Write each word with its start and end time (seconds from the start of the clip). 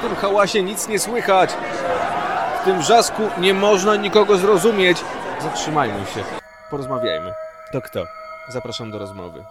W 0.00 0.02
tym 0.02 0.16
hałasie 0.16 0.62
nic 0.62 0.88
nie 0.88 0.98
słychać. 0.98 1.50
W 2.60 2.64
tym 2.64 2.78
wrzasku 2.78 3.22
nie 3.38 3.54
można 3.54 3.96
nikogo 3.96 4.36
zrozumieć. 4.36 4.98
Zatrzymajmy 5.40 6.06
się. 6.06 6.24
Porozmawiajmy. 6.70 7.32
To 7.72 7.82
kto? 7.82 8.04
Zapraszam 8.48 8.90
do 8.90 8.98
rozmowy. 8.98 9.44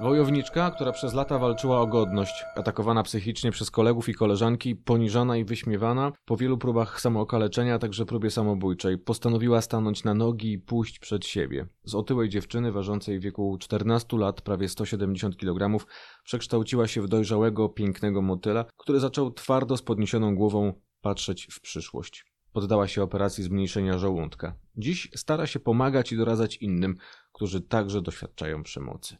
Wojowniczka, 0.00 0.70
która 0.70 0.92
przez 0.92 1.14
lata 1.14 1.38
walczyła 1.38 1.80
o 1.80 1.86
godność, 1.86 2.44
atakowana 2.56 3.02
psychicznie 3.02 3.50
przez 3.50 3.70
kolegów 3.70 4.08
i 4.08 4.14
koleżanki, 4.14 4.76
poniżana 4.76 5.36
i 5.36 5.44
wyśmiewana, 5.44 6.12
po 6.24 6.36
wielu 6.36 6.58
próbach 6.58 7.00
samookaleczenia, 7.00 7.74
a 7.74 7.78
także 7.78 8.06
próbie 8.06 8.30
samobójczej, 8.30 8.98
postanowiła 8.98 9.60
stanąć 9.60 10.04
na 10.04 10.14
nogi 10.14 10.52
i 10.52 10.58
pójść 10.58 10.98
przed 10.98 11.26
siebie. 11.26 11.66
Z 11.84 11.94
otyłej 11.94 12.28
dziewczyny 12.28 12.72
ważącej 12.72 13.18
w 13.18 13.22
wieku 13.22 13.58
14 13.60 14.16
lat, 14.16 14.40
prawie 14.40 14.68
170 14.68 15.36
kg, 15.36 15.86
przekształciła 16.24 16.86
się 16.86 17.02
w 17.02 17.08
dojrzałego, 17.08 17.68
pięknego 17.68 18.22
motyla, 18.22 18.64
który 18.76 19.00
zaczął 19.00 19.32
twardo 19.32 19.76
z 19.76 19.82
podniesioną 19.82 20.34
głową 20.34 20.72
patrzeć 21.00 21.48
w 21.52 21.60
przyszłość. 21.60 22.24
Poddała 22.52 22.88
się 22.88 23.02
operacji 23.02 23.44
zmniejszenia 23.44 23.98
żołądka. 23.98 24.54
Dziś 24.76 25.08
stara 25.16 25.46
się 25.46 25.60
pomagać 25.60 26.12
i 26.12 26.16
doradzać 26.16 26.56
innym, 26.56 26.96
którzy 27.32 27.60
także 27.60 28.02
doświadczają 28.02 28.62
przemocy. 28.62 29.16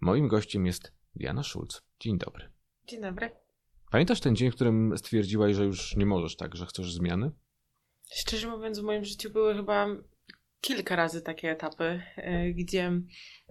Moim 0.00 0.28
gościem 0.28 0.66
jest 0.66 0.92
Diana 1.14 1.42
Schulz. 1.42 1.82
Dzień 2.00 2.18
dobry. 2.18 2.52
Dzień 2.86 3.00
dobry. 3.00 3.30
Pamiętasz 3.90 4.20
ten 4.20 4.36
dzień, 4.36 4.50
w 4.50 4.54
którym 4.54 4.98
stwierdziłaś, 4.98 5.56
że 5.56 5.64
już 5.64 5.96
nie 5.96 6.06
możesz 6.06 6.36
tak, 6.36 6.56
że 6.56 6.66
chcesz 6.66 6.92
zmiany? 6.92 7.30
Szczerze 8.14 8.48
mówiąc, 8.48 8.78
w 8.78 8.82
moim 8.82 9.04
życiu 9.04 9.30
były 9.30 9.54
chyba 9.54 9.86
kilka 10.60 10.96
razy 10.96 11.22
takie 11.22 11.50
etapy, 11.50 12.02
e, 12.16 12.52
gdzie 12.52 12.92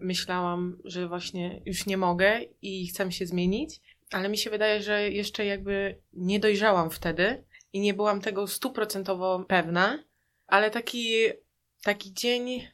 myślałam, 0.02 0.78
że 0.84 1.08
właśnie 1.08 1.62
już 1.66 1.86
nie 1.86 1.98
mogę 1.98 2.40
i 2.62 2.88
chcę 2.88 3.12
się 3.12 3.26
zmienić, 3.26 3.82
ale 4.12 4.30
mi 4.30 4.38
się 4.38 4.50
wydaje, 4.50 4.82
że 4.82 5.10
jeszcze 5.10 5.46
jakby 5.46 6.02
nie 6.14 6.40
dojrzałam 6.40 6.90
wtedy 6.90 7.44
i 7.74 7.80
nie 7.80 7.94
byłam 7.94 8.22
tego 8.22 8.48
stuprocentowo 8.48 9.46
pewna, 9.48 10.04
ale 10.48 10.72
taki, 10.72 11.14
taki 11.84 12.14
dzień 12.14 12.68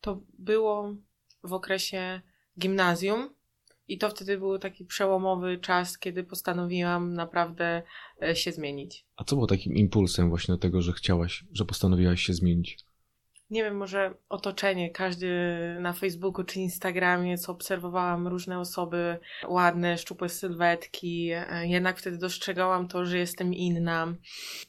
to 0.00 0.20
było 0.38 0.94
w 1.42 1.52
okresie 1.52 2.20
gimnazjum. 2.58 3.36
I 3.88 3.98
to 3.98 4.08
wtedy 4.08 4.38
był 4.38 4.58
taki 4.58 4.84
przełomowy 4.84 5.58
czas, 5.58 5.98
kiedy 5.98 6.24
postanowiłam 6.24 7.14
naprawdę 7.14 7.82
e, 8.22 8.36
się 8.36 8.52
zmienić. 8.52 9.04
A 9.16 9.24
co 9.24 9.36
było 9.36 9.46
takim 9.46 9.74
impulsem 9.74 10.28
właśnie 10.28 10.54
do 10.54 10.58
tego, 10.58 10.82
że 10.82 10.92
chciałaś, 10.92 11.44
że 11.52 11.64
postanowiłaś 11.64 12.22
się 12.22 12.34
zmienić? 12.34 12.78
Nie 13.50 13.62
wiem, 13.62 13.76
może 13.76 14.14
otoczenie, 14.28 14.90
każdy 14.90 15.28
na 15.80 15.92
Facebooku 15.92 16.44
czy 16.44 16.60
Instagramie, 16.60 17.38
co 17.38 17.52
obserwowałam 17.52 18.28
różne 18.28 18.60
osoby, 18.60 19.18
ładne, 19.48 19.98
szczupłe 19.98 20.28
sylwetki, 20.28 21.30
e, 21.32 21.66
jednak 21.66 21.98
wtedy 21.98 22.18
dostrzegałam 22.18 22.88
to, 22.88 23.04
że 23.04 23.18
jestem 23.18 23.54
inna 23.54 24.14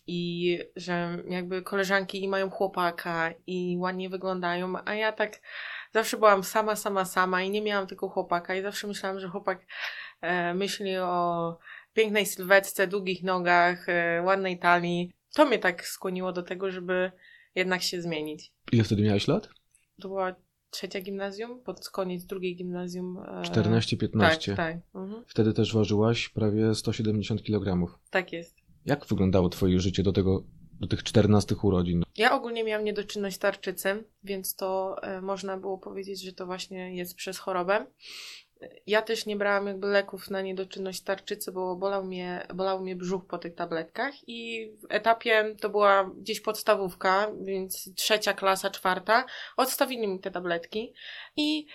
i 0.07 0.59
że 0.75 1.23
jakby 1.29 1.61
koleżanki 1.61 2.23
i 2.23 2.27
mają 2.27 2.49
chłopaka 2.49 3.33
i 3.47 3.77
ładnie 3.79 4.09
wyglądają, 4.09 4.73
a 4.85 4.95
ja 4.95 5.11
tak 5.11 5.41
zawsze 5.93 6.17
byłam 6.17 6.43
sama, 6.43 6.75
sama, 6.75 7.05
sama 7.05 7.43
i 7.43 7.49
nie 7.49 7.61
miałam 7.61 7.87
tylko 7.87 8.09
chłopaka 8.09 8.55
i 8.55 8.61
zawsze 8.61 8.87
myślałam, 8.87 9.19
że 9.19 9.27
chłopak 9.27 9.65
e, 10.21 10.53
myśli 10.53 10.97
o 10.97 11.57
pięknej 11.93 12.25
sylwetce, 12.25 12.87
długich 12.87 13.23
nogach, 13.23 13.89
e, 13.89 14.21
ładnej 14.25 14.59
talii. 14.59 15.13
To 15.33 15.45
mnie 15.45 15.59
tak 15.59 15.85
skłoniło 15.85 16.31
do 16.33 16.43
tego, 16.43 16.71
żeby 16.71 17.11
jednak 17.55 17.81
się 17.83 18.01
zmienić. 18.01 18.53
Ile 18.71 18.83
wtedy 18.83 19.03
miałeś 19.03 19.27
lat? 19.27 19.49
To 20.01 20.07
była 20.07 20.35
trzecia 20.69 21.01
gimnazjum, 21.01 21.61
pod 21.63 21.89
koniec 21.89 22.25
drugiej 22.25 22.55
gimnazjum. 22.55 23.17
E... 23.17 23.41
14-15. 23.41 24.19
Tak, 24.19 24.57
tak. 24.57 24.77
Mhm. 24.95 25.23
Wtedy 25.27 25.53
też 25.53 25.73
ważyłaś 25.73 26.29
prawie 26.29 26.75
170 26.75 27.43
kg. 27.43 27.97
Tak 28.09 28.33
jest. 28.33 28.55
Jak 28.85 29.05
wyglądało 29.05 29.49
twoje 29.49 29.79
życie 29.79 30.03
do 30.03 30.11
tego 30.11 30.43
do 30.79 30.87
tych 30.87 31.03
14 31.03 31.55
urodzin. 31.63 32.03
Ja 32.17 32.35
ogólnie 32.35 32.63
miałam 32.63 32.85
niedoczynność 32.85 33.37
tarczycy, 33.37 34.03
więc 34.23 34.55
to 34.55 34.95
e, 35.01 35.21
można 35.21 35.57
było 35.57 35.77
powiedzieć, 35.77 36.23
że 36.23 36.33
to 36.33 36.45
właśnie 36.45 36.95
jest 36.95 37.15
przez 37.15 37.39
chorobę. 37.39 37.85
Ja 38.87 39.01
też 39.01 39.25
nie 39.25 39.35
brałam 39.35 39.67
jakby 39.67 39.87
leków 39.87 40.29
na 40.29 40.41
niedoczynność 40.41 41.01
tarczycy, 41.01 41.51
bo 41.51 41.75
bolał 41.75 42.03
mnie, 42.03 42.47
bolał 42.53 42.81
mnie 42.81 42.95
brzuch 42.95 43.25
po 43.25 43.37
tych 43.37 43.55
tabletkach 43.55 44.13
i 44.27 44.69
w 44.81 44.85
etapie 44.89 45.55
to 45.61 45.69
była 45.69 46.11
gdzieś 46.17 46.39
podstawówka, 46.39 47.31
więc 47.41 47.93
trzecia 47.95 48.33
klasa, 48.33 48.69
czwarta, 48.69 49.25
odstawili 49.57 50.07
mi 50.07 50.19
te 50.19 50.31
tabletki 50.31 50.93
i 51.35 51.67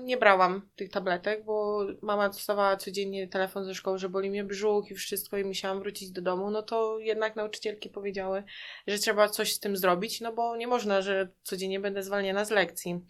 nie 0.00 0.16
brałam 0.16 0.68
tych 0.76 0.90
tabletek, 0.90 1.44
bo 1.44 1.86
mama 2.02 2.28
dostawała 2.28 2.76
codziennie 2.76 3.28
telefon 3.28 3.64
ze 3.64 3.74
szkoły, 3.74 3.98
że 3.98 4.08
boli 4.08 4.30
mnie 4.30 4.44
brzuch 4.44 4.90
i 4.90 4.94
wszystko 4.94 5.38
i 5.38 5.44
musiałam 5.44 5.78
wrócić 5.78 6.10
do 6.10 6.22
domu, 6.22 6.50
no 6.50 6.62
to 6.62 6.98
jednak 6.98 7.36
nauczycielki 7.36 7.90
powiedziały, 7.90 8.44
że 8.86 8.98
trzeba 8.98 9.28
coś 9.28 9.54
z 9.54 9.60
tym 9.60 9.76
zrobić, 9.76 10.20
no 10.20 10.32
bo 10.32 10.56
nie 10.56 10.66
można, 10.66 11.02
że 11.02 11.28
codziennie 11.42 11.80
będę 11.80 12.02
zwalniana 12.02 12.44
z 12.44 12.50
lekcji. 12.50 13.00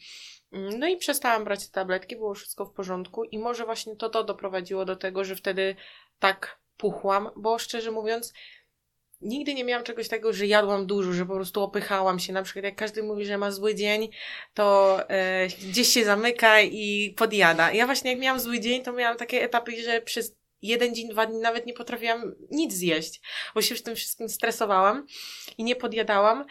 Mm, 0.53 0.79
no 0.79 0.87
i 0.87 0.97
przestałam 0.97 1.45
brać 1.45 1.67
te 1.67 1.73
tabletki, 1.73 2.17
było 2.17 2.35
wszystko 2.35 2.65
w 2.65 2.73
porządku 2.73 3.25
i 3.25 3.39
może 3.39 3.65
właśnie 3.65 3.97
to 3.97 4.09
to 4.09 4.25
doprowadziło 4.25 4.85
do 4.85 4.97
tego, 4.97 5.25
że 5.25 5.37
wtedy 5.37 5.77
tak 6.19 6.61
puchłam, 6.77 7.31
bo 7.37 7.59
szczerze 7.59 7.91
mówiąc, 7.91 8.33
nigdy 9.23 9.55
nie 9.55 9.65
miałam 9.65 9.85
czegoś 9.85 10.09
takiego, 10.09 10.33
że 10.33 10.47
jadłam 10.47 10.87
dużo, 10.87 11.13
że 11.13 11.27
po 11.27 11.35
prostu 11.35 11.63
opychałam 11.63 12.19
się. 12.19 12.33
Na 12.33 12.43
przykład 12.43 12.65
jak 12.65 12.77
każdy 12.77 13.03
mówi, 13.03 13.27
że 13.27 13.39
ma 13.39 13.51
zły 13.51 13.75
dzień, 13.75 14.09
to 14.55 14.99
e, 15.11 15.47
gdzieś 15.47 15.89
się 15.89 16.05
zamyka 16.05 16.61
i 16.61 17.15
podjada. 17.17 17.73
Ja 17.73 17.87
właśnie 17.87 18.11
jak 18.11 18.21
miałam 18.21 18.41
zły 18.41 18.61
dzień, 18.61 18.83
to 18.83 18.93
miałam 18.93 19.17
takie 19.17 19.43
etapy, 19.43 19.83
że 19.83 20.01
przez 20.01 20.42
jeden 20.63 20.95
dzień, 20.95 21.09
dwa 21.09 21.27
dni 21.27 21.39
nawet 21.39 21.67
nie 21.67 21.75
potrafiłam 21.75 22.35
nic 22.51 22.73
zjeść, 22.73 23.21
bo 23.55 23.63
się 23.63 23.75
w 23.75 23.83
tym 23.83 23.97
wszystkim 23.97 24.29
stresowałam 24.29 25.07
i 25.59 25.65
nie 25.65 25.77
podjadałam. 25.77 26.45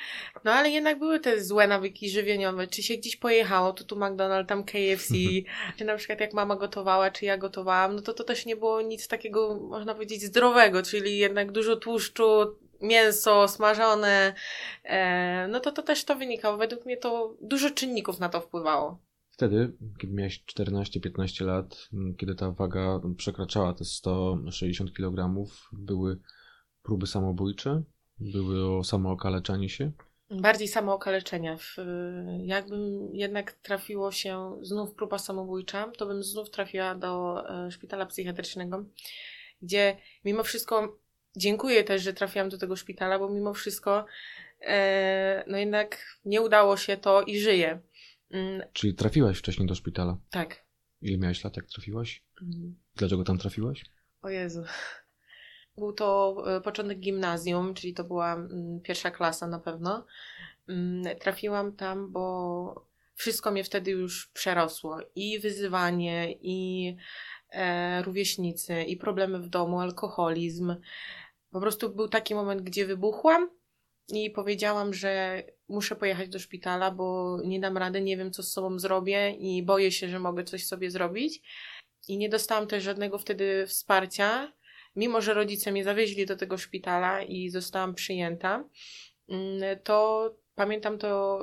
No 0.43 0.51
ale 0.51 0.69
jednak 0.69 0.99
były 0.99 1.19
te 1.19 1.43
złe 1.43 1.67
nawyki 1.67 2.09
żywieniowe. 2.09 2.67
Czy 2.67 2.83
się 2.83 2.97
gdzieś 2.97 3.15
pojechało, 3.15 3.73
to 3.73 3.83
tu 3.83 3.95
McDonald's, 3.95 4.45
tam 4.45 4.63
KFC, 4.63 5.13
czy 5.77 5.85
na 5.85 5.95
przykład 5.95 6.19
jak 6.19 6.33
mama 6.33 6.55
gotowała, 6.55 7.11
czy 7.11 7.25
ja 7.25 7.37
gotowałam, 7.37 7.95
no 7.95 8.01
to 8.01 8.13
to 8.13 8.23
też 8.23 8.45
nie 8.45 8.55
było 8.55 8.81
nic 8.81 9.07
takiego, 9.07 9.59
można 9.69 9.93
powiedzieć, 9.93 10.21
zdrowego, 10.21 10.83
czyli 10.83 11.17
jednak 11.17 11.51
dużo 11.51 11.75
tłuszczu, 11.75 12.55
mięso 12.81 13.47
smażone, 13.47 14.33
e, 14.83 15.47
no 15.47 15.59
to 15.59 15.71
to 15.71 15.81
też 15.81 16.03
to 16.03 16.15
wynikało. 16.15 16.57
Według 16.57 16.85
mnie 16.85 16.97
to 16.97 17.35
dużo 17.41 17.69
czynników 17.69 18.19
na 18.19 18.29
to 18.29 18.41
wpływało. 18.41 19.10
Wtedy, 19.31 19.73
kiedy 19.99 20.13
miałeś 20.13 20.43
14-15 20.57 21.45
lat, 21.45 21.89
kiedy 22.17 22.35
ta 22.35 22.51
waga 22.51 22.99
przekraczała 23.17 23.73
te 23.73 23.85
160 23.85 24.93
kg, 24.93 25.45
były 25.71 26.19
próby 26.83 27.07
samobójcze? 27.07 27.83
Były 28.19 28.77
o 28.77 28.83
samookaleczanie 28.83 29.69
się? 29.69 29.91
Bardziej 30.29 30.67
samookaleczenia. 30.67 31.57
Jakbym 32.43 33.09
jednak 33.13 33.51
trafiło 33.53 34.11
się 34.11 34.59
znów 34.61 34.93
próba 34.93 35.17
samobójcza, 35.17 35.91
to 35.97 36.05
bym 36.05 36.23
znów 36.23 36.49
trafiła 36.49 36.95
do 36.95 37.43
e, 37.49 37.71
szpitala 37.71 38.05
psychiatrycznego, 38.05 38.85
gdzie 39.61 39.97
mimo 40.25 40.43
wszystko 40.43 40.99
dziękuję 41.35 41.83
też, 41.83 42.01
że 42.01 42.13
trafiłam 42.13 42.49
do 42.49 42.57
tego 42.57 42.75
szpitala, 42.75 43.19
bo 43.19 43.29
mimo 43.29 43.53
wszystko 43.53 44.05
e, 44.61 45.43
no 45.47 45.57
jednak 45.57 46.17
nie 46.25 46.41
udało 46.41 46.77
się 46.77 46.97
to 46.97 47.21
i 47.21 47.39
żyję. 47.39 47.79
Mm. 48.31 48.61
Czyli 48.73 48.93
trafiłaś 48.93 49.37
wcześniej 49.37 49.67
do 49.67 49.75
szpitala? 49.75 50.17
Tak. 50.29 50.65
Ile 51.01 51.17
miałeś 51.17 51.43
lat, 51.43 51.57
jak 51.57 51.65
trafiłaś? 51.65 52.23
Mm. 52.41 52.75
Dlaczego 52.95 53.23
tam 53.23 53.37
trafiłaś? 53.37 53.85
O 54.21 54.29
Jezu. 54.29 54.63
Był 55.77 55.93
to 55.93 56.35
e, 56.47 56.61
początek 56.61 56.99
gimnazjum, 56.99 57.73
czyli 57.73 57.93
to 57.93 58.03
była 58.03 58.33
mm, 58.33 58.81
pierwsza 58.81 59.11
klasa 59.11 59.47
na 59.47 59.59
pewno. 59.59 60.05
Trafiłam 61.19 61.75
tam, 61.75 62.11
bo 62.11 62.85
wszystko 63.15 63.51
mnie 63.51 63.63
wtedy 63.63 63.91
już 63.91 64.27
przerosło. 64.27 64.97
I 65.15 65.39
wyzywanie, 65.39 66.35
i 66.41 66.95
e, 67.49 68.03
rówieśnicy, 68.03 68.83
i 68.83 68.97
problemy 68.97 69.39
w 69.39 69.49
domu, 69.49 69.79
alkoholizm. 69.79 70.75
Po 71.51 71.59
prostu 71.59 71.95
był 71.95 72.07
taki 72.07 72.35
moment, 72.35 72.61
gdzie 72.61 72.85
wybuchłam 72.85 73.49
i 74.07 74.29
powiedziałam, 74.29 74.93
że 74.93 75.43
muszę 75.71 75.95
pojechać 75.95 76.29
do 76.29 76.39
szpitala, 76.39 76.91
bo 76.91 77.37
nie 77.45 77.59
dam 77.59 77.77
rady, 77.77 78.01
nie 78.01 78.17
wiem 78.17 78.31
co 78.31 78.43
z 78.43 78.51
sobą 78.51 78.79
zrobię 78.79 79.31
i 79.31 79.63
boję 79.63 79.91
się, 79.91 80.09
że 80.09 80.19
mogę 80.19 80.43
coś 80.43 80.65
sobie 80.65 80.91
zrobić. 80.91 81.41
I 82.07 82.17
nie 82.17 82.29
dostałam 82.29 82.67
też 82.67 82.83
żadnego 82.83 83.17
wtedy 83.17 83.67
wsparcia, 83.67 84.53
mimo 84.95 85.21
że 85.21 85.33
rodzice 85.33 85.71
mnie 85.71 85.83
zawieźli 85.83 86.25
do 86.25 86.35
tego 86.35 86.57
szpitala 86.57 87.23
i 87.23 87.49
zostałam 87.49 87.95
przyjęta. 87.95 88.63
Mm, 89.29 89.79
to 89.83 90.29
pamiętam 90.55 90.97
to, 90.97 91.39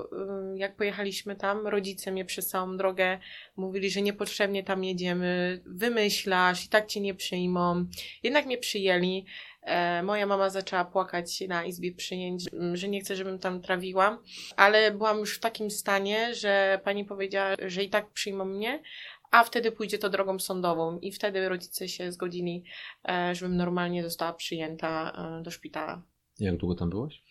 y, 0.55 0.59
jak 0.59 0.77
pojechaliśmy 0.77 1.37
tam, 1.37 1.67
rodzice 1.67 2.13
mnie 2.13 2.25
przez 2.25 2.49
całą 2.49 2.77
drogę 2.77 3.19
mówili, 3.57 3.91
że 3.91 4.03
niepotrzebnie 4.03 4.65
tam 4.65 4.85
jedziemy, 4.85 5.63
wymyślasz 5.67 6.65
i 6.65 6.69
tak 6.69 6.87
cię 6.87 7.01
nie 7.01 7.15
przyjmą. 7.15 7.87
Jednak 8.23 8.47
mnie 8.47 8.59
przyjęli. 8.59 9.25
E, 9.63 10.03
moja 10.03 10.27
mama 10.27 10.51
zaczęła 10.51 10.85
płakać 10.85 11.41
na 11.49 11.65
izbie 11.65 11.95
przyjęć, 11.95 12.45
że 12.73 12.89
nie 12.89 13.01
chce, 13.01 13.17
żebym 13.17 13.39
tam 13.39 13.63
trawiła, 13.63 14.23
ale 14.57 14.91
byłam 14.91 15.19
już 15.19 15.37
w 15.37 15.41
takim 15.41 15.71
stanie, 15.71 16.35
że 16.35 16.81
pani 16.85 17.05
powiedziała, 17.05 17.55
że 17.67 17.85
i 17.85 17.91
tak 17.91 18.11
przyjmą 18.11 18.45
mnie, 18.45 18.83
a 19.31 19.45
wtedy 19.45 19.73
pójdzie 19.73 19.99
to 19.99 20.11
drogą 20.11 20.39
sądową 20.39 20.99
i 20.99 21.13
wtedy 21.13 21.49
rodzice 21.49 21.89
się 21.89 22.13
zgodzili, 22.13 22.65
e, 23.09 23.35
żebym 23.35 23.57
normalnie 23.57 24.03
została 24.03 24.33
przyjęta 24.33 25.13
e, 25.39 25.43
do 25.43 25.51
szpitala. 25.51 26.03
Jak 26.39 26.57
długo 26.57 26.75
tam 26.75 26.91
byłaś? 26.91 27.23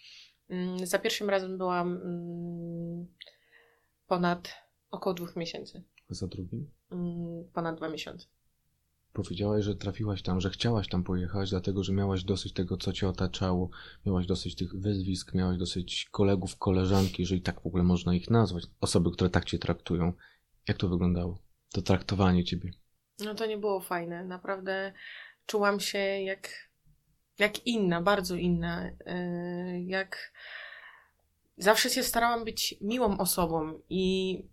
Mm, 0.50 0.86
Za 0.86 1.00
pierwszym 1.00 1.30
razem 1.30 1.58
byłam 1.58 1.88
mm, 1.94 3.08
ponad 4.08 4.54
około 4.92 5.14
dwóch 5.14 5.36
miesięcy. 5.36 5.84
A 6.12 6.14
za 6.14 6.28
drugim? 6.28 6.72
Mm, 6.92 7.44
Ponad 7.54 7.78
dwa 7.78 7.90
miesiące. 7.90 8.28
Powiedziałaś, 9.18 9.66
że 9.66 9.76
trafiłaś 9.76 10.22
tam, 10.22 10.42
że 10.42 10.50
chciałaś 10.50 10.88
tam 10.88 11.04
pojechać, 11.04 11.50
dlatego 11.50 11.84
że 11.84 11.94
miałaś 11.94 12.24
dosyć 12.24 12.54
tego, 12.54 12.78
co 12.78 12.94
cię 12.94 13.10
otaczało, 13.10 13.70
miałaś 14.06 14.26
dosyć 14.26 14.56
tych 14.56 14.76
wyzwisk, 14.76 15.34
miałaś 15.34 15.58
dosyć 15.58 16.08
kolegów, 16.12 16.58
koleżanki, 16.58 17.22
jeżeli 17.22 17.42
tak 17.42 17.62
w 17.62 17.68
ogóle 17.68 17.84
można 17.84 18.16
ich 18.16 18.30
nazwać, 18.30 18.64
osoby, 18.82 19.12
które 19.12 19.30
tak 19.30 19.46
cię 19.46 19.60
traktują. 19.60 20.14
Jak 20.68 20.78
to 20.78 20.90
wyglądało? 20.90 21.40
To 21.74 21.82
traktowanie 21.82 22.44
ciebie. 22.44 22.72
No 23.20 23.36
to 23.36 23.46
nie 23.46 23.58
było 23.58 23.80
fajne. 23.80 24.26
Naprawdę 24.26 24.94
czułam 25.46 25.80
się 25.80 26.00
jak, 26.00 26.50
jak 27.40 27.68
inna, 27.68 28.02
bardzo 28.02 28.36
inna. 28.36 28.86
Yy, 28.86 29.84
Jak 29.84 30.34
zawsze 31.58 31.90
się 31.90 32.04
starałam 32.04 32.46
być 32.46 32.76
miłą 32.82 33.18
osobą 33.18 33.80
i 33.90 34.44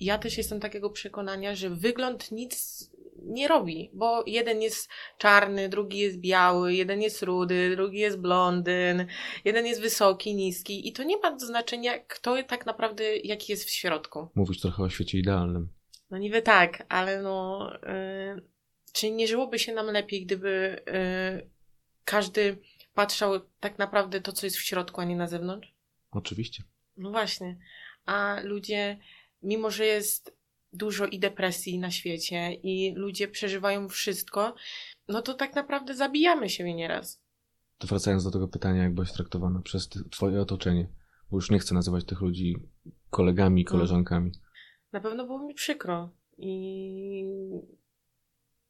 ja 0.00 0.18
też 0.18 0.38
jestem 0.38 0.60
takiego 0.60 0.90
przekonania, 0.90 1.54
że 1.54 1.70
wygląd 1.70 2.32
nic 2.32 2.90
nie 3.24 3.48
robi, 3.48 3.90
bo 3.92 4.24
jeden 4.26 4.62
jest 4.62 4.90
czarny, 5.18 5.68
drugi 5.68 5.98
jest 5.98 6.18
biały, 6.18 6.74
jeden 6.74 7.02
jest 7.02 7.22
rudy, 7.22 7.76
drugi 7.76 7.98
jest 7.98 8.18
blondyn, 8.18 9.06
jeden 9.44 9.66
jest 9.66 9.80
wysoki, 9.80 10.34
niski 10.34 10.88
i 10.88 10.92
to 10.92 11.02
nie 11.02 11.18
ma 11.18 11.38
znaczenia, 11.38 11.98
kto 11.98 12.42
tak 12.42 12.66
naprawdę 12.66 13.16
jaki 13.16 13.52
jest 13.52 13.64
w 13.64 13.70
środku. 13.70 14.28
Mówisz 14.34 14.60
trochę 14.60 14.82
o 14.82 14.90
świecie 14.90 15.18
idealnym. 15.18 15.68
No 16.10 16.18
niby 16.18 16.42
tak, 16.42 16.86
ale 16.88 17.22
no. 17.22 17.70
Yy, 17.82 18.42
czy 18.92 19.10
nie 19.10 19.28
żyłoby 19.28 19.58
się 19.58 19.74
nam 19.74 19.86
lepiej, 19.86 20.26
gdyby 20.26 20.82
yy, 20.86 21.50
każdy 22.04 22.58
patrzał 22.94 23.40
tak 23.60 23.78
naprawdę 23.78 24.20
to, 24.20 24.32
co 24.32 24.46
jest 24.46 24.56
w 24.56 24.62
środku, 24.62 25.00
a 25.00 25.04
nie 25.04 25.16
na 25.16 25.26
zewnątrz? 25.26 25.74
Oczywiście. 26.10 26.62
No 26.96 27.10
właśnie. 27.10 27.58
A 28.06 28.40
ludzie, 28.42 28.98
mimo 29.42 29.70
że 29.70 29.86
jest 29.86 30.36
dużo 30.72 31.06
i 31.06 31.18
depresji 31.18 31.78
na 31.78 31.90
świecie 31.90 32.52
i 32.54 32.94
ludzie 32.96 33.28
przeżywają 33.28 33.88
wszystko, 33.88 34.54
no 35.08 35.22
to 35.22 35.34
tak 35.34 35.54
naprawdę 35.54 35.94
zabijamy 35.94 36.50
się 36.50 36.74
nieraz. 36.74 37.22
To 37.78 37.86
wracając 37.86 38.24
do 38.24 38.30
tego 38.30 38.48
pytania, 38.48 38.82
jak 38.82 38.94
byłaś 38.94 39.12
traktowana 39.12 39.62
przez 39.62 39.88
ty, 39.88 40.00
twoje 40.10 40.40
otoczenie, 40.40 40.88
bo 41.30 41.36
już 41.36 41.50
nie 41.50 41.58
chcę 41.58 41.74
nazywać 41.74 42.04
tych 42.04 42.20
ludzi 42.20 42.56
kolegami, 43.10 43.64
koleżankami. 43.64 44.32
Na 44.92 45.00
pewno 45.00 45.26
było 45.26 45.38
mi 45.38 45.54
przykro 45.54 46.10
i 46.38 47.24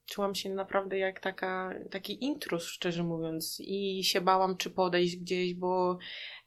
czułam 0.06 0.34
się 0.34 0.50
naprawdę 0.50 0.98
jak 0.98 1.20
taka, 1.20 1.74
taki 1.90 2.24
intruz, 2.24 2.64
szczerze 2.64 3.02
mówiąc. 3.02 3.56
I 3.60 4.04
się 4.04 4.20
bałam, 4.20 4.56
czy 4.56 4.70
podejść 4.70 5.16
gdzieś, 5.16 5.54
bo 5.54 5.98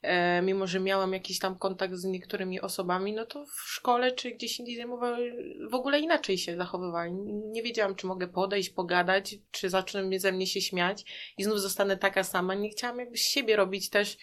e, 0.02 0.42
mimo, 0.42 0.66
że 0.66 0.80
miałam 0.80 1.12
jakiś 1.12 1.38
tam 1.38 1.58
kontakt 1.58 1.94
z 1.94 2.04
niektórymi 2.04 2.60
osobami, 2.60 3.12
no 3.12 3.26
to 3.26 3.46
w 3.46 3.70
szkole 3.70 4.12
czy 4.12 4.30
gdzieś 4.30 4.60
indziej 4.60 4.76
zajmowały, 4.76 5.36
w 5.70 5.74
ogóle 5.74 6.00
inaczej 6.00 6.38
się 6.38 6.56
zachowywali. 6.56 7.12
Nie 7.52 7.62
wiedziałam, 7.62 7.94
czy 7.94 8.06
mogę 8.06 8.28
podejść, 8.28 8.70
pogadać, 8.70 9.34
czy 9.50 9.70
zaczną 9.70 10.00
ze 10.16 10.32
mnie 10.32 10.46
się 10.46 10.60
śmiać 10.60 11.04
i 11.38 11.44
znów 11.44 11.60
zostanę 11.60 11.96
taka 11.96 12.24
sama. 12.24 12.54
Nie 12.54 12.70
chciałam 12.70 12.98
jakby 12.98 13.16
z 13.16 13.28
siebie 13.28 13.56
robić 13.56 13.90
też 13.90 14.16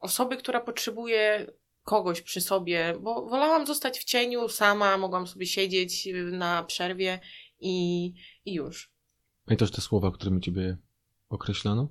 osoby, 0.00 0.36
która 0.36 0.60
potrzebuje 0.60 1.46
kogoś 1.84 2.22
przy 2.22 2.40
sobie, 2.40 2.94
bo 3.00 3.26
wolałam 3.26 3.66
zostać 3.66 3.98
w 3.98 4.04
cieniu 4.04 4.48
sama, 4.48 4.98
mogłam 4.98 5.26
sobie 5.26 5.46
siedzieć 5.46 6.08
na 6.32 6.62
przerwie 6.62 7.20
i, 7.60 8.06
i 8.44 8.54
już. 8.54 8.92
Pamiętasz 9.44 9.70
te 9.70 9.80
słowa, 9.80 10.10
którymi 10.10 10.40
ciebie 10.40 10.76
określano? 11.28 11.88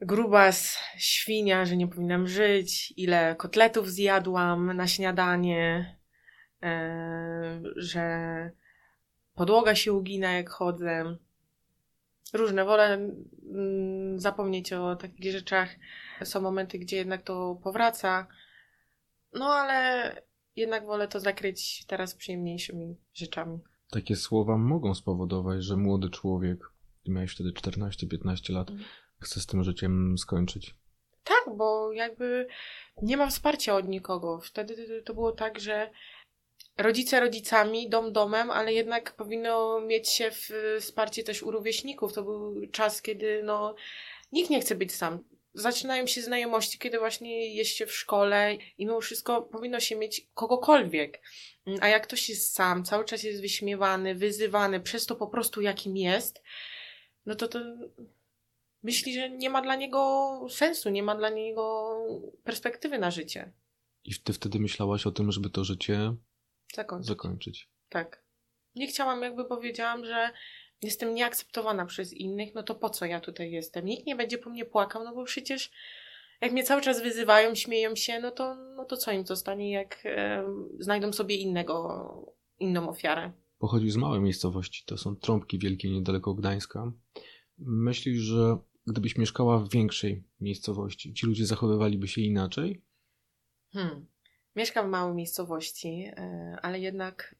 Grubas, 0.00 0.78
świnia, 0.96 1.64
że 1.64 1.76
nie 1.76 1.88
powinnam 1.88 2.28
żyć, 2.28 2.94
ile 2.96 3.36
kotletów 3.36 3.90
zjadłam 3.90 4.76
na 4.76 4.86
śniadanie, 4.86 5.96
e, 6.62 7.62
że 7.76 8.50
podłoga 9.34 9.74
się 9.74 9.92
ugina 9.92 10.32
jak 10.32 10.50
chodzę. 10.50 11.16
Różne, 12.32 12.64
wolę 12.64 13.10
mm, 13.50 14.20
zapomnieć 14.20 14.72
o 14.72 14.96
takich 14.96 15.32
rzeczach. 15.32 15.68
Są 16.24 16.40
momenty, 16.40 16.78
gdzie 16.78 16.96
jednak 16.96 17.22
to 17.22 17.60
powraca. 17.62 18.26
No 19.32 19.54
ale 19.54 20.22
jednak 20.56 20.86
wolę 20.86 21.08
to 21.08 21.20
zakryć 21.20 21.86
teraz 21.86 22.14
przyjemniejszymi 22.14 22.96
rzeczami. 23.14 23.58
Takie 23.92 24.16
słowa 24.16 24.56
mogą 24.58 24.94
spowodować, 24.94 25.64
że 25.64 25.76
młody 25.76 26.10
człowiek, 26.10 26.58
miałeś 27.06 27.32
wtedy 27.34 27.50
14-15 27.52 28.52
lat, 28.52 28.70
Mhm. 28.70 28.88
chce 29.20 29.40
z 29.40 29.46
tym 29.46 29.64
życiem 29.64 30.18
skończyć. 30.18 30.74
Tak, 31.24 31.56
bo 31.56 31.92
jakby 31.92 32.46
nie 33.02 33.16
ma 33.16 33.26
wsparcia 33.26 33.76
od 33.76 33.88
nikogo. 33.88 34.40
Wtedy 34.40 35.02
to 35.04 35.14
było 35.14 35.32
tak, 35.32 35.60
że 35.60 35.90
rodzice 36.78 37.20
rodzicami, 37.20 37.88
dom 37.90 38.12
domem, 38.12 38.50
ale 38.50 38.72
jednak 38.72 39.16
powinno 39.16 39.80
mieć 39.80 40.08
się 40.08 40.30
w 40.30 40.50
wsparcie 40.80 41.22
też 41.24 41.42
u 41.42 41.50
rówieśników. 41.50 42.12
To 42.12 42.22
był 42.22 42.54
czas, 42.72 43.02
kiedy 43.02 43.42
no, 43.44 43.74
nikt 44.32 44.50
nie 44.50 44.60
chce 44.60 44.74
być 44.74 44.92
sam. 44.94 45.18
Zaczynają 45.54 46.06
się 46.06 46.22
znajomości, 46.22 46.78
kiedy 46.78 46.98
właśnie 46.98 47.54
jest 47.54 47.70
się 47.70 47.86
w 47.86 47.92
szkole 47.92 48.54
i 48.54 48.86
mimo 48.86 49.00
wszystko 49.00 49.42
powinno 49.42 49.80
się 49.80 49.96
mieć 49.96 50.26
kogokolwiek. 50.34 51.22
A 51.80 51.88
jak 51.88 52.02
ktoś 52.06 52.28
jest 52.28 52.54
sam, 52.54 52.84
cały 52.84 53.04
czas 53.04 53.22
jest 53.22 53.40
wyśmiewany, 53.40 54.14
wyzywany 54.14 54.80
przez 54.80 55.06
to 55.06 55.16
po 55.16 55.26
prostu 55.26 55.60
jakim 55.60 55.96
jest, 55.96 56.42
no 57.26 57.34
to 57.34 57.48
to 57.48 57.58
myśli, 58.82 59.14
że 59.14 59.30
nie 59.30 59.50
ma 59.50 59.62
dla 59.62 59.76
niego 59.76 60.30
sensu, 60.50 60.90
nie 60.90 61.02
ma 61.02 61.14
dla 61.14 61.30
niego 61.30 61.96
perspektywy 62.44 62.98
na 62.98 63.10
życie. 63.10 63.52
I 64.04 64.14
ty 64.14 64.32
wtedy 64.32 64.58
myślałaś 64.58 65.06
o 65.06 65.10
tym, 65.12 65.32
żeby 65.32 65.50
to 65.50 65.64
życie 65.64 66.14
Zakończyć. 66.74 67.08
zakończyć. 67.08 67.68
Tak. 67.88 68.22
Nie 68.74 68.86
chciałam, 68.86 69.22
jakby 69.22 69.44
powiedziałam, 69.44 70.04
że 70.04 70.30
jestem 70.82 71.14
nieakceptowana 71.14 71.86
przez 71.86 72.12
innych, 72.12 72.54
no 72.54 72.62
to 72.62 72.74
po 72.74 72.90
co 72.90 73.04
ja 73.06 73.20
tutaj 73.20 73.50
jestem? 73.50 73.84
Nikt 73.84 74.06
nie 74.06 74.16
będzie 74.16 74.38
po 74.38 74.50
mnie 74.50 74.64
płakał, 74.64 75.04
no 75.04 75.14
bo 75.14 75.24
przecież 75.24 75.70
jak 76.40 76.52
mnie 76.52 76.64
cały 76.64 76.82
czas 76.82 77.02
wyzywają, 77.02 77.54
śmieją 77.54 77.96
się, 77.96 78.20
no 78.20 78.30
to, 78.30 78.54
no 78.54 78.84
to 78.84 78.96
co 78.96 79.12
im 79.12 79.26
zostanie, 79.26 79.72
jak 79.72 80.02
e, 80.04 80.44
znajdą 80.78 81.12
sobie 81.12 81.36
innego, 81.36 82.36
inną 82.58 82.88
ofiarę. 82.88 83.32
Pochodzisz 83.58 83.92
z 83.92 83.96
małej 83.96 84.20
miejscowości, 84.20 84.84
to 84.86 84.98
są 84.98 85.16
Trąbki 85.16 85.58
Wielkie 85.58 85.90
niedaleko 85.90 86.34
Gdańska. 86.34 86.92
Myślisz, 87.58 88.18
że 88.18 88.56
gdybyś 88.86 89.18
mieszkała 89.18 89.58
w 89.58 89.70
większej 89.70 90.24
miejscowości, 90.40 91.14
ci 91.14 91.26
ludzie 91.26 91.46
zachowywaliby 91.46 92.08
się 92.08 92.20
inaczej? 92.20 92.82
Hmm. 93.72 94.06
Mieszkam 94.56 94.86
w 94.86 94.90
małej 94.90 95.14
miejscowości, 95.14 96.10
e, 96.16 96.56
ale 96.62 96.80
jednak 96.80 97.36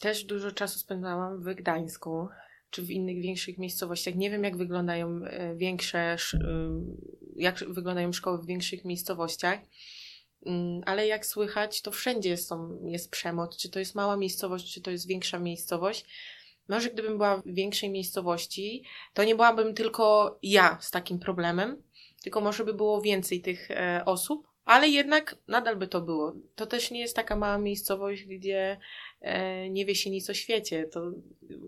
też 0.00 0.24
dużo 0.24 0.52
czasu 0.52 0.78
spędzałam 0.78 1.42
w 1.42 1.54
Gdańsku 1.54 2.28
czy 2.76 2.82
w 2.82 2.90
innych 2.90 3.22
większych 3.22 3.58
miejscowościach. 3.58 4.14
Nie 4.14 4.30
wiem, 4.30 4.44
jak 4.44 4.56
wyglądają 4.56 5.24
e, 5.24 5.56
większe, 5.56 6.12
sz- 6.12 6.42
e, 6.42 6.46
jak 7.36 7.58
wyglądają 7.68 8.12
szkoły 8.12 8.38
w 8.38 8.46
większych 8.46 8.84
miejscowościach, 8.84 9.58
Mm, 10.46 10.82
ale 10.86 11.06
jak 11.06 11.26
słychać, 11.26 11.82
to 11.82 11.90
wszędzie 11.90 12.36
są, 12.36 12.78
jest 12.84 13.10
przemoc. 13.10 13.56
Czy 13.56 13.70
to 13.70 13.78
jest 13.78 13.94
mała 13.94 14.16
miejscowość, 14.16 14.74
czy 14.74 14.80
to 14.80 14.90
jest 14.90 15.08
większa 15.08 15.38
miejscowość. 15.38 16.06
Może 16.68 16.90
gdybym 16.90 17.12
była 17.12 17.36
w 17.36 17.42
większej 17.46 17.90
miejscowości, 17.90 18.84
to 19.14 19.24
nie 19.24 19.34
byłabym 19.34 19.74
tylko 19.74 20.38
ja 20.42 20.78
z 20.80 20.90
takim 20.90 21.18
problemem, 21.18 21.82
tylko 22.22 22.40
może 22.40 22.64
by 22.64 22.74
było 22.74 23.00
więcej 23.00 23.40
tych 23.40 23.70
e, 23.70 24.02
osób, 24.06 24.48
ale 24.64 24.88
jednak 24.88 25.36
nadal 25.48 25.76
by 25.76 25.88
to 25.88 26.00
było. 26.00 26.34
To 26.54 26.66
też 26.66 26.90
nie 26.90 27.00
jest 27.00 27.16
taka 27.16 27.36
mała 27.36 27.58
miejscowość, 27.58 28.24
gdzie 28.24 28.78
nie 29.70 29.86
wie 29.86 29.94
się 29.94 30.10
nic 30.10 30.30
o 30.30 30.34
świecie. 30.34 30.84
To 30.84 31.12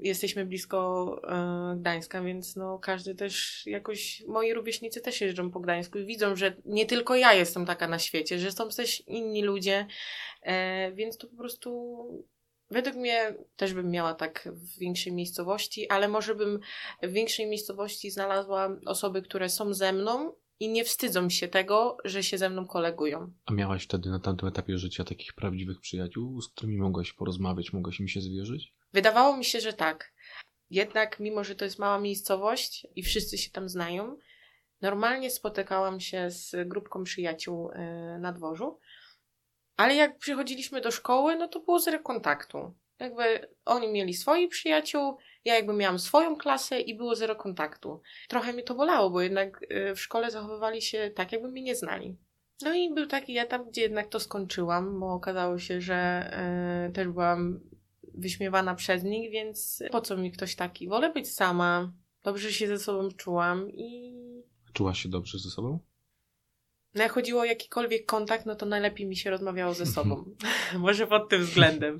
jesteśmy 0.02 0.46
blisko 0.46 1.20
e, 1.24 1.76
Gdańska, 1.76 2.22
więc 2.22 2.56
no 2.56 2.78
każdy 2.78 3.14
też 3.14 3.62
jakoś, 3.66 4.22
moi 4.26 4.54
rówieśnicy 4.54 5.00
też 5.00 5.20
jeżdżą 5.20 5.50
po 5.50 5.60
Gdańsku 5.60 5.98
i 5.98 6.06
widzą, 6.06 6.36
że 6.36 6.56
nie 6.64 6.86
tylko 6.86 7.16
ja 7.16 7.34
jestem 7.34 7.66
taka 7.66 7.88
na 7.88 7.98
świecie, 7.98 8.38
że 8.38 8.52
są 8.52 8.68
też 8.68 9.00
inni 9.06 9.42
ludzie, 9.42 9.86
e, 10.42 10.92
więc 10.92 11.18
to 11.18 11.28
po 11.28 11.36
prostu 11.36 11.98
według 12.70 12.96
mnie 12.96 13.34
też 13.56 13.74
bym 13.74 13.90
miała 13.90 14.14
tak 14.14 14.48
w 14.52 14.78
większej 14.78 15.12
miejscowości, 15.12 15.88
ale 15.88 16.08
może 16.08 16.34
bym 16.34 16.60
w 17.02 17.12
większej 17.12 17.46
miejscowości 17.46 18.10
znalazła 18.10 18.76
osoby, 18.86 19.22
które 19.22 19.48
są 19.48 19.74
ze 19.74 19.92
mną 19.92 20.32
i 20.60 20.68
nie 20.68 20.84
wstydzą 20.84 21.30
się 21.30 21.48
tego, 21.48 21.96
że 22.04 22.22
się 22.22 22.38
ze 22.38 22.50
mną 22.50 22.66
kolegują. 22.66 23.32
A 23.46 23.52
miałaś 23.52 23.84
wtedy 23.84 24.10
na 24.10 24.20
tamtym 24.20 24.48
etapie 24.48 24.78
życia 24.78 25.04
takich 25.04 25.34
prawdziwych 25.34 25.80
przyjaciół, 25.80 26.42
z 26.42 26.48
którymi 26.48 26.76
mogłaś 26.76 27.12
porozmawiać, 27.12 27.72
mogłaś 27.72 28.00
im 28.00 28.08
się 28.08 28.20
zwierzyć? 28.20 28.74
Wydawało 28.92 29.36
mi 29.36 29.44
się, 29.44 29.60
że 29.60 29.72
tak. 29.72 30.12
Jednak, 30.70 31.20
mimo 31.20 31.44
że 31.44 31.54
to 31.54 31.64
jest 31.64 31.78
mała 31.78 32.00
miejscowość 32.00 32.86
i 32.96 33.02
wszyscy 33.02 33.38
się 33.38 33.50
tam 33.50 33.68
znają, 33.68 34.18
normalnie 34.80 35.30
spotykałam 35.30 36.00
się 36.00 36.30
z 36.30 36.68
grupką 36.68 37.04
przyjaciół 37.04 37.70
e, 37.72 38.18
na 38.18 38.32
dworzu, 38.32 38.80
ale 39.76 39.94
jak 39.94 40.18
przychodziliśmy 40.18 40.80
do 40.80 40.90
szkoły, 40.90 41.36
no 41.36 41.48
to 41.48 41.60
było 41.60 41.80
zero 41.80 41.98
kontaktu. 41.98 42.74
Jakby 42.98 43.48
oni 43.64 43.88
mieli 43.88 44.14
swoich 44.14 44.48
przyjaciół, 44.48 45.16
ja 45.48 45.54
jakby 45.54 45.72
miałam 45.72 45.98
swoją 45.98 46.36
klasę 46.36 46.80
i 46.80 46.94
było 46.94 47.14
zero 47.14 47.36
kontaktu. 47.36 48.00
Trochę 48.28 48.52
mnie 48.52 48.62
to 48.62 48.74
bolało, 48.74 49.10
bo 49.10 49.20
jednak 49.20 49.62
y, 49.62 49.94
w 49.94 50.00
szkole 50.00 50.30
zachowywali 50.30 50.82
się 50.82 51.10
tak, 51.14 51.32
jakby 51.32 51.48
mnie 51.48 51.62
nie 51.62 51.74
znali. 51.76 52.16
No 52.62 52.74
i 52.74 52.94
był 52.94 53.06
taki 53.06 53.38
etap, 53.38 53.62
gdzie 53.68 53.82
jednak 53.82 54.08
to 54.08 54.20
skończyłam, 54.20 55.00
bo 55.00 55.12
okazało 55.12 55.58
się, 55.58 55.80
że 55.80 56.30
y, 56.88 56.92
też 56.92 57.08
byłam 57.08 57.60
wyśmiewana 58.14 58.74
przez 58.74 59.04
nich, 59.04 59.30
więc 59.30 59.82
po 59.90 60.00
co 60.00 60.16
mi 60.16 60.32
ktoś 60.32 60.54
taki? 60.54 60.88
Wolę 60.88 61.12
być 61.12 61.34
sama, 61.34 61.92
dobrze 62.22 62.52
się 62.52 62.66
ze 62.66 62.78
sobą 62.78 63.08
czułam 63.10 63.70
i 63.70 64.18
Czułaś 64.72 65.02
się 65.02 65.08
dobrze 65.08 65.38
ze 65.38 65.50
sobą? 65.50 65.78
no 66.94 67.02
jak 67.02 67.12
chodziło 67.12 67.40
o 67.40 67.44
jakikolwiek 67.44 68.06
kontakt, 68.06 68.46
no 68.46 68.54
to 68.54 68.66
najlepiej 68.66 69.06
mi 69.06 69.16
się 69.16 69.30
rozmawiało 69.30 69.74
ze 69.74 69.86
sobą. 69.96 70.24
Może 70.78 71.06
pod 71.06 71.28
tym 71.28 71.42
względem. 71.42 71.98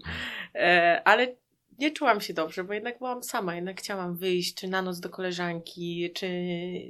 E, 0.55 1.03
ale 1.05 1.37
nie 1.79 1.91
czułam 1.93 2.21
się 2.21 2.35
dobrze, 2.35 2.65
bo 2.65 2.73
jednak 2.73 2.99
byłam 2.99 3.23
sama, 3.23 3.55
jednak 3.57 3.79
chciałam 3.81 4.17
wyjść, 4.17 4.55
czy 4.55 4.69
na 4.69 4.83
noc 4.83 5.01
do 5.01 5.09
koleżanki, 5.11 6.11
czy 6.15 6.29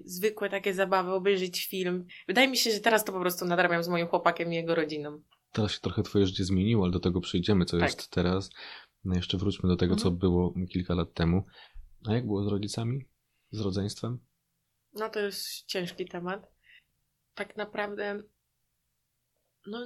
zwykłe 0.05 0.49
takie 0.51 0.75
zabawy, 0.75 1.11
obejrzeć 1.13 1.67
film. 1.67 2.07
Wydaje 2.29 2.49
mi 2.49 2.57
się, 2.57 2.71
że 2.71 2.81
teraz 2.81 3.05
to 3.05 3.13
po 3.13 3.21
prostu 3.21 3.45
nadrabiam 3.45 3.83
z 3.83 3.89
moim 3.89 4.07
chłopakiem 4.07 4.53
i 4.53 4.57
jego 4.57 4.75
rodziną. 4.75 5.23
Teraz 5.53 5.73
się 5.73 5.81
trochę 5.81 6.03
twoje 6.03 6.27
życie 6.27 6.45
zmieniło, 6.45 6.85
ale 6.85 6.93
do 6.93 7.01
tego 7.01 7.21
przejdziemy, 7.21 7.65
co 7.65 7.79
Tak. 7.79 7.89
jest 7.91 8.11
teraz. 8.11 8.51
No 9.05 9.15
jeszcze 9.15 9.39
wróćmy 9.39 9.69
do 9.69 9.77
tego, 9.77 9.97
co 9.97 10.09
Mhm. 10.09 10.19
było 10.19 10.55
kilka 10.73 10.95
lat 10.95 11.15
temu. 11.15 11.45
A 12.07 12.15
jak 12.15 12.27
było 12.27 12.45
z 12.45 12.47
rodzicami? 12.47 13.05
Z 13.51 13.61
rodzeństwem? 13.61 14.19
No 14.95 15.09
to 15.09 15.21
jest 15.21 15.65
ciężki 15.67 16.07
temat. 16.07 16.53
Tak 17.35 17.57
naprawdę, 17.57 18.23
no, 19.67 19.79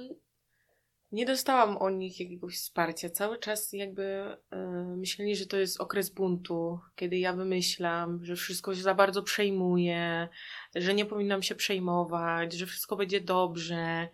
nie 1.13 1.25
dostałam 1.25 1.77
od 1.77 1.93
nich 1.93 2.19
jakiegoś 2.19 2.55
wsparcia. 2.55 3.09
Cały 3.09 3.39
czas 3.39 3.73
jakby 3.73 4.03
e, 4.03 4.57
myśleli, 4.97 5.35
że 5.35 5.45
to 5.45 5.57
jest 5.57 5.81
okres 5.81 6.09
buntu, 6.09 6.79
kiedy 6.95 7.17
ja 7.17 7.33
wymyślam, 7.33 8.25
że 8.25 8.35
wszystko 8.35 8.75
się 8.75 8.81
za 8.81 8.95
bardzo 8.95 9.23
przejmuje, 9.23 10.29
że 10.75 10.93
nie 10.93 11.05
powinnam 11.05 11.43
się 11.43 11.55
przejmować, 11.55 12.53
że 12.53 12.65
wszystko 12.65 12.95
będzie 12.95 13.21
dobrze. 13.21 14.09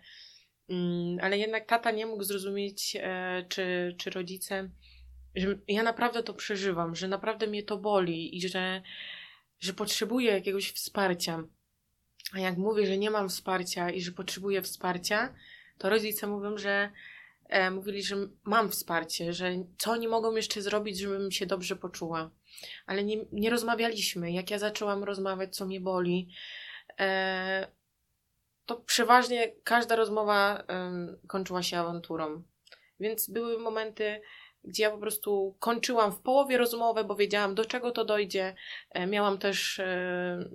Mm, 0.68 1.18
ale 1.22 1.38
jednak 1.38 1.66
tata 1.66 1.90
nie 1.90 2.06
mógł 2.06 2.22
zrozumieć, 2.22 2.96
e, 3.00 3.44
czy, 3.48 3.94
czy 3.98 4.10
rodzice, 4.10 4.70
że 5.34 5.58
ja 5.68 5.82
naprawdę 5.82 6.22
to 6.22 6.34
przeżywam, 6.34 6.94
że 6.94 7.08
naprawdę 7.08 7.46
mnie 7.46 7.62
to 7.62 7.78
boli 7.78 8.36
i 8.36 8.48
że, 8.48 8.82
że 9.58 9.72
potrzebuję 9.72 10.32
jakiegoś 10.32 10.72
wsparcia. 10.72 11.44
A 12.32 12.40
jak 12.40 12.56
mówię, 12.56 12.86
że 12.86 12.98
nie 12.98 13.10
mam 13.10 13.28
wsparcia 13.28 13.90
i 13.90 14.02
że 14.02 14.12
potrzebuję 14.12 14.62
wsparcia, 14.62 15.34
to 15.80 15.88
rodzice 15.88 16.26
mówią, 16.26 16.58
że 16.58 16.90
e, 17.48 17.70
mówili, 17.70 18.02
że 18.02 18.16
mam 18.44 18.70
wsparcie, 18.70 19.32
że 19.32 19.52
co 19.78 19.90
oni 19.90 20.08
mogą 20.08 20.36
jeszcze 20.36 20.62
zrobić, 20.62 20.98
żebym 20.98 21.30
się 21.30 21.46
dobrze 21.46 21.76
poczuła. 21.76 22.30
Ale 22.86 23.04
nie, 23.04 23.16
nie 23.32 23.50
rozmawialiśmy. 23.50 24.32
Jak 24.32 24.50
ja 24.50 24.58
zaczęłam 24.58 25.04
rozmawiać, 25.04 25.56
co 25.56 25.66
mnie 25.66 25.80
boli, 25.80 26.28
e, 27.00 27.66
to 28.66 28.76
przeważnie 28.76 29.52
każda 29.64 29.96
rozmowa 29.96 30.64
em, 30.68 31.18
kończyła 31.26 31.62
się 31.62 31.78
awanturą. 31.78 32.42
Więc 33.00 33.30
były 33.30 33.58
momenty, 33.58 34.20
gdzie 34.64 34.82
ja 34.82 34.90
po 34.90 34.98
prostu 34.98 35.56
kończyłam 35.58 36.12
w 36.12 36.20
połowie 36.20 36.58
rozmowę, 36.58 37.04
bo 37.04 37.14
wiedziałam, 37.14 37.54
do 37.54 37.64
czego 37.64 37.90
to 37.90 38.04
dojdzie. 38.04 38.54
E, 38.90 39.06
miałam 39.06 39.38
też, 39.38 39.78
e, 39.78 40.50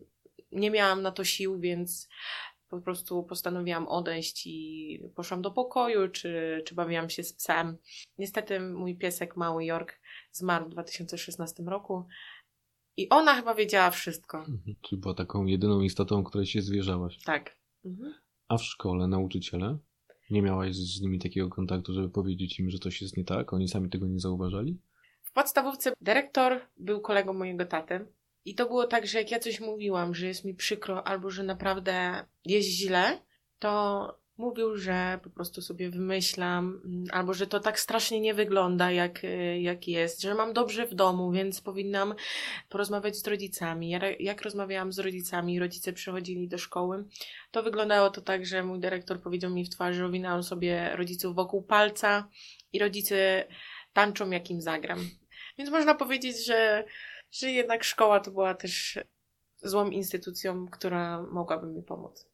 nie 0.52 0.72
miałam 0.72 1.02
na 1.02 1.12
to 1.12 1.24
sił, 1.24 1.60
więc 1.60 2.10
po 2.70 2.82
prostu 2.82 3.24
postanowiłam 3.24 3.88
odejść 3.88 4.48
i 4.48 5.00
poszłam 5.16 5.42
do 5.42 5.52
pokoju, 5.52 6.10
czy, 6.10 6.62
czy 6.66 6.76
bawiłam 6.76 7.10
się 7.10 7.24
z 7.24 7.34
psem. 7.34 7.78
Niestety 8.18 8.60
mój 8.60 8.98
piesek 8.98 9.38
mały 9.38 9.66
York 9.66 10.00
zmarł 10.32 10.66
w 10.66 10.70
2016 10.70 11.64
roku 11.64 12.06
i 12.98 13.10
ona 13.10 13.36
chyba 13.36 13.56
wiedziała 13.56 13.92
wszystko. 13.92 14.38
Mhm. 14.38 14.76
Czyli 14.82 15.02
była 15.02 15.14
taką 15.14 15.46
jedyną 15.46 15.82
istotą, 15.82 16.24
której 16.24 16.48
się 16.48 16.62
zwierzałaś. 16.62 17.24
Tak. 17.24 17.58
Mhm. 17.86 18.14
A 18.48 18.58
w 18.58 18.64
szkole 18.64 19.08
nauczyciele? 19.08 19.78
Nie 20.30 20.42
miałaś 20.42 20.76
z 20.76 21.02
nimi 21.02 21.20
takiego 21.20 21.50
kontaktu, 21.50 21.94
żeby 21.94 22.10
powiedzieć 22.10 22.60
im, 22.60 22.70
że 22.70 22.78
coś 22.78 23.02
jest 23.02 23.18
nie 23.18 23.24
tak? 23.24 23.54
Oni 23.54 23.68
sami 23.68 23.90
tego 23.90 24.08
nie 24.08 24.20
zauważali? 24.20 24.80
W 25.22 25.32
podstawówce 25.32 25.94
dyrektor 26.02 26.62
był 26.78 27.02
kolegą 27.02 27.34
mojego 27.34 27.66
taty. 27.66 28.08
I 28.46 28.56
to 28.56 28.66
było 28.66 28.88
tak, 28.88 29.08
że 29.08 29.18
jak 29.18 29.32
ja 29.32 29.40
coś 29.40 29.60
mówiłam, 29.60 30.16
że 30.16 30.28
jest 30.28 30.46
mi 30.46 30.54
przykro 30.54 31.08
albo 31.08 31.30
że 31.30 31.44
naprawdę 31.44 32.26
jest 32.46 32.70
źle, 32.70 33.20
to 33.60 34.26
mówił, 34.38 34.78
że 34.78 35.20
po 35.24 35.30
prostu 35.30 35.62
sobie 35.62 35.90
wymyślam, 35.90 36.82
mm, 36.86 37.04
albo 37.12 37.34
że 37.34 37.48
to 37.48 37.60
tak 37.60 37.80
strasznie 37.80 38.20
nie 38.20 38.34
wygląda, 38.34 38.92
jak, 38.92 39.24
y, 39.24 39.60
jak 39.60 39.88
jest, 39.88 40.22
że 40.22 40.36
mam 40.36 40.54
dobrze 40.54 40.88
w 40.88 40.96
domu, 40.96 41.32
więc 41.32 41.62
powinnam 41.62 42.16
porozmawiać 42.70 43.18
z 43.18 43.28
rodzicami. 43.28 43.90
Ja, 43.90 44.00
jak 44.20 44.42
rozmawiałam 44.42 44.92
z 44.92 45.00
rodzicami, 45.00 45.60
rodzice 45.60 45.94
przychodzili 45.94 46.48
do 46.48 46.58
szkoły, 46.58 47.06
to 47.52 47.64
wyglądało 47.64 48.10
to 48.10 48.22
tak, 48.22 48.46
że 48.46 48.64
mój 48.64 48.80
dyrektor 48.80 49.22
powiedział 49.22 49.52
mi 49.52 49.66
w 49.66 49.70
twarz, 49.70 49.96
że 49.96 50.06
owinęłam 50.06 50.44
sobie 50.44 50.96
rodziców 50.96 51.36
wokół 51.36 51.64
palca 51.64 52.30
i 52.74 52.80
rodzice 52.80 53.48
tańczą, 53.94 54.30
jak 54.30 54.50
im 54.50 54.62
zagram. 54.62 55.00
Więc 55.58 55.70
można 55.70 55.96
powiedzieć, 55.96 56.46
że, 56.46 56.86
że 57.40 57.52
jednak 57.52 57.84
szkoła 57.84 58.20
to 58.20 58.32
była 58.32 58.54
też 58.54 59.00
złą 59.62 59.90
instytucją, 59.90 60.68
która 60.68 61.22
mogłaby 61.22 61.68
mi 61.68 61.84
pomóc. 61.84 62.26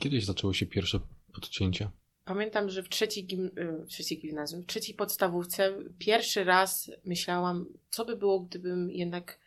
Kiedyś 0.00 0.24
zaczęło 0.24 0.52
się 0.52 0.66
pierwsze 0.66 1.00
podcięcia. 1.34 1.90
Pamiętam, 2.24 2.68
że 2.68 2.82
w 2.82 2.88
trzeciej, 2.88 3.24
gim, 3.24 3.46
y, 3.46 3.84
w 3.84 3.88
trzeciej 3.88 4.18
gimnazjum, 4.18 4.62
w 4.62 4.66
trzeciej 4.66 4.94
podstawówce 4.94 5.74
pierwszy 5.98 6.44
raz 6.44 6.90
myślałam, 7.04 7.66
co 7.90 8.04
by 8.04 8.16
było, 8.16 8.40
gdybym 8.40 8.90
jednak 8.90 9.38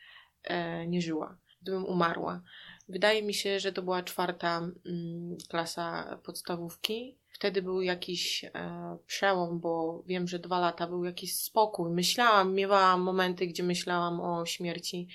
e, 0.44 0.88
nie 0.88 1.02
żyła, 1.02 1.38
gdybym 1.62 1.86
umarła. 1.86 2.42
Wydaje 2.90 3.24
mi 3.24 3.34
się, 3.34 3.60
że 3.60 3.74
to 3.74 3.82
była 3.82 4.04
czwarta 4.04 4.58
mm, 4.58 5.38
klasa 5.50 6.20
podstawówki. 6.24 7.16
Wtedy 7.34 7.62
był 7.62 7.82
jakiś 7.82 8.44
e, 8.44 8.98
przełom, 9.06 9.60
bo 9.60 10.04
wiem, 10.08 10.28
że 10.28 10.40
dwa 10.40 10.60
lata 10.60 10.88
był 10.88 11.06
jakiś 11.06 11.36
spokój. 11.36 11.92
Myślałam, 11.92 12.54
miewałam 12.54 13.02
momenty, 13.02 13.48
gdzie 13.48 13.64
myślałam 13.64 14.22
o 14.22 14.46
śmierci 14.46 15.08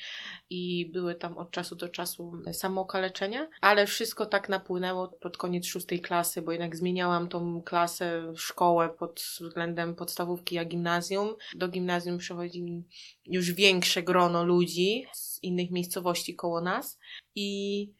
i 0.50 0.90
były 0.92 1.14
tam 1.14 1.38
od 1.38 1.50
czasu 1.50 1.76
do 1.76 1.88
czasu 1.88 2.32
samookaleczenia, 2.52 3.48
ale 3.60 3.86
wszystko 3.86 4.26
tak 4.26 4.48
napłynęło 4.48 5.08
pod 5.08 5.36
koniec 5.36 5.66
szóstej 5.66 6.00
klasy, 6.00 6.42
bo 6.42 6.52
jednak 6.52 6.76
zmieniałam 6.76 7.28
tą 7.28 7.62
klasę, 7.62 8.32
szkołę 8.36 8.88
pod 8.88 9.20
względem 9.40 9.94
podstawówki, 9.94 10.58
a 10.58 10.64
gimnazjum. 10.64 11.34
Do 11.54 11.68
gimnazjum 11.68 12.18
przychodzi 12.18 12.84
już 13.26 13.52
większe 13.52 14.02
grono 14.02 14.44
ludzi 14.44 15.06
z 15.12 15.42
innych 15.42 15.70
miejscowości 15.70 16.34
koło 16.34 16.60
nas 16.60 16.98
i 17.34 17.92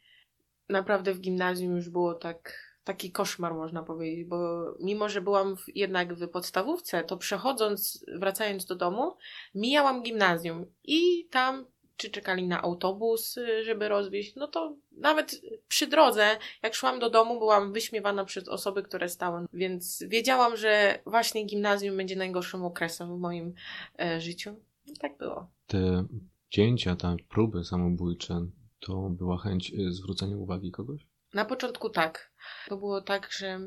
naprawdę 0.69 1.15
w 1.15 1.21
gimnazjum 1.21 1.77
już 1.77 1.89
było 1.91 2.15
tak 2.15 2.68
taki 2.89 3.13
koszmar, 3.13 3.55
można 3.55 3.83
powiedzieć, 3.83 4.25
bo 4.25 4.65
mimo, 4.81 5.09
że 5.09 5.21
byłam 5.21 5.57
w, 5.57 5.65
jednak 5.75 6.15
w 6.15 6.29
podstawówce, 6.29 7.05
to 7.05 7.17
przechodząc, 7.17 8.05
wracając 8.19 8.65
do 8.65 8.75
domu, 8.75 9.17
mijałam 9.55 10.03
gimnazjum 10.03 10.67
i 10.85 11.29
tam 11.31 11.67
czy 11.97 12.11
czekali 12.11 12.49
na 12.49 12.63
autobus, 12.63 13.37
żeby 13.63 13.89
rozwieźć, 13.89 14.37
no 14.37 14.49
to 14.49 14.77
nawet 14.93 15.41
przy 15.69 15.87
drodze, 15.87 16.37
jak 16.63 16.75
szłam 16.75 16.99
do 16.99 17.11
domu, 17.11 17.39
byłam 17.39 17.73
wyśmiewana 17.73 18.25
przez 18.25 18.49
osoby, 18.49 18.83
które 18.83 19.09
stały, 19.09 19.47
więc 19.53 20.05
wiedziałam, 20.07 20.57
że 20.57 20.99
właśnie 21.07 21.45
gimnazjum 21.45 21.97
będzie 21.97 22.17
najgorszym 22.17 22.65
okresem 22.65 23.17
w 23.17 23.21
moim 23.21 23.55
e, 24.01 24.21
życiu. 24.21 24.57
I 24.87 24.97
tak 24.97 25.19
było. 25.19 25.51
Te 25.67 26.05
cięcia, 26.49 26.97
te 26.97 27.17
próby 27.29 27.65
samobójcze, 27.65 28.47
to 28.81 29.11
była 29.11 29.39
chęć 29.39 29.73
y, 29.75 29.93
zwrócenia 29.93 30.37
uwagi 30.37 30.71
kogoś? 30.71 31.07
Na 31.35 31.45
początku 31.45 31.91
tak. 31.91 32.33
To 32.69 32.77
było 32.77 33.01
tak, 33.01 33.33
że 33.33 33.61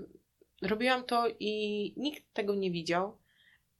robiłam 0.61 1.03
to 1.03 1.27
i 1.39 1.93
nikt 1.97 2.33
tego 2.33 2.55
nie 2.55 2.71
widział. 2.71 3.17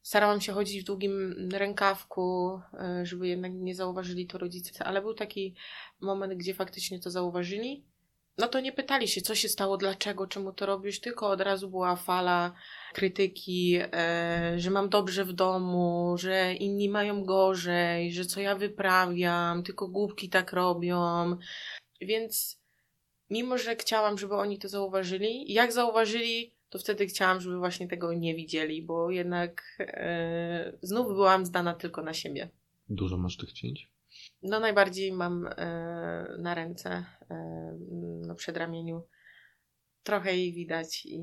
Starałam 0.01 0.41
się 0.41 0.53
chodzić 0.53 0.81
w 0.81 0.85
długim 0.85 1.49
rękawku, 1.53 2.59
e, 2.73 3.05
żeby 3.05 3.27
jednak 3.27 3.51
nie 3.53 3.75
zauważyli 3.75 4.27
to 4.27 4.37
rodzice, 4.37 4.83
ale 4.83 5.01
był 5.01 5.13
taki 5.13 5.55
moment, 5.99 6.33
gdzie 6.33 6.53
faktycznie 6.53 6.99
to 6.99 7.11
zauważyli. 7.11 7.85
No 8.37 8.47
to 8.47 8.59
nie 8.59 8.71
pytali 8.71 9.07
się, 9.07 9.21
co 9.21 9.35
się 9.35 9.49
stało, 9.49 9.77
dlaczego, 9.77 10.27
czemu 10.27 10.53
to 10.53 10.65
robisz, 10.65 10.99
tylko 10.99 11.29
od 11.29 11.41
razu 11.41 11.69
była 11.69 11.95
fala 11.95 12.53
krytyki, 12.93 13.79
e, 13.81 14.53
że 14.57 14.69
mam 14.69 14.89
dobrze 14.89 15.25
w 15.25 15.33
domu, 15.33 16.15
że 16.17 16.53
inni 16.53 16.89
mają 16.89 17.23
gorzej, 17.23 18.13
że 18.13 18.25
co 18.25 18.41
ja 18.41 18.55
wyprawiam, 18.55 19.63
tylko 19.63 19.87
głupki 19.87 20.29
tak 20.29 20.53
robią. 20.53 21.37
Więc 22.01 22.60
mimo 23.31 23.57
że 23.57 23.75
chciałam, 23.75 24.17
żeby 24.17 24.35
oni 24.35 24.57
to 24.59 24.69
zauważyli, 24.69 25.53
jak 25.53 25.73
zauważyli, 25.73 26.53
to 26.69 26.79
wtedy 26.79 27.05
chciałam, 27.05 27.41
żeby 27.41 27.57
właśnie 27.57 27.87
tego 27.87 28.13
nie 28.13 28.35
widzieli, 28.35 28.81
bo 28.83 29.11
jednak 29.11 29.63
e, 29.79 30.77
znów 30.81 31.07
byłam 31.07 31.45
zdana 31.45 31.73
tylko 31.73 32.01
na 32.01 32.13
siebie. 32.13 32.49
Dużo 32.89 33.17
masz 33.17 33.37
tych 33.37 33.53
cięć? 33.53 33.91
No 34.43 34.59
najbardziej 34.59 35.11
mam 35.11 35.47
e, 35.47 36.35
na 36.39 36.55
ręce, 36.55 37.05
e, 37.29 37.35
na 38.27 38.35
przedramieniu. 38.35 39.03
Trochę 40.03 40.37
jej 40.37 40.53
widać 40.53 41.05
i 41.05 41.19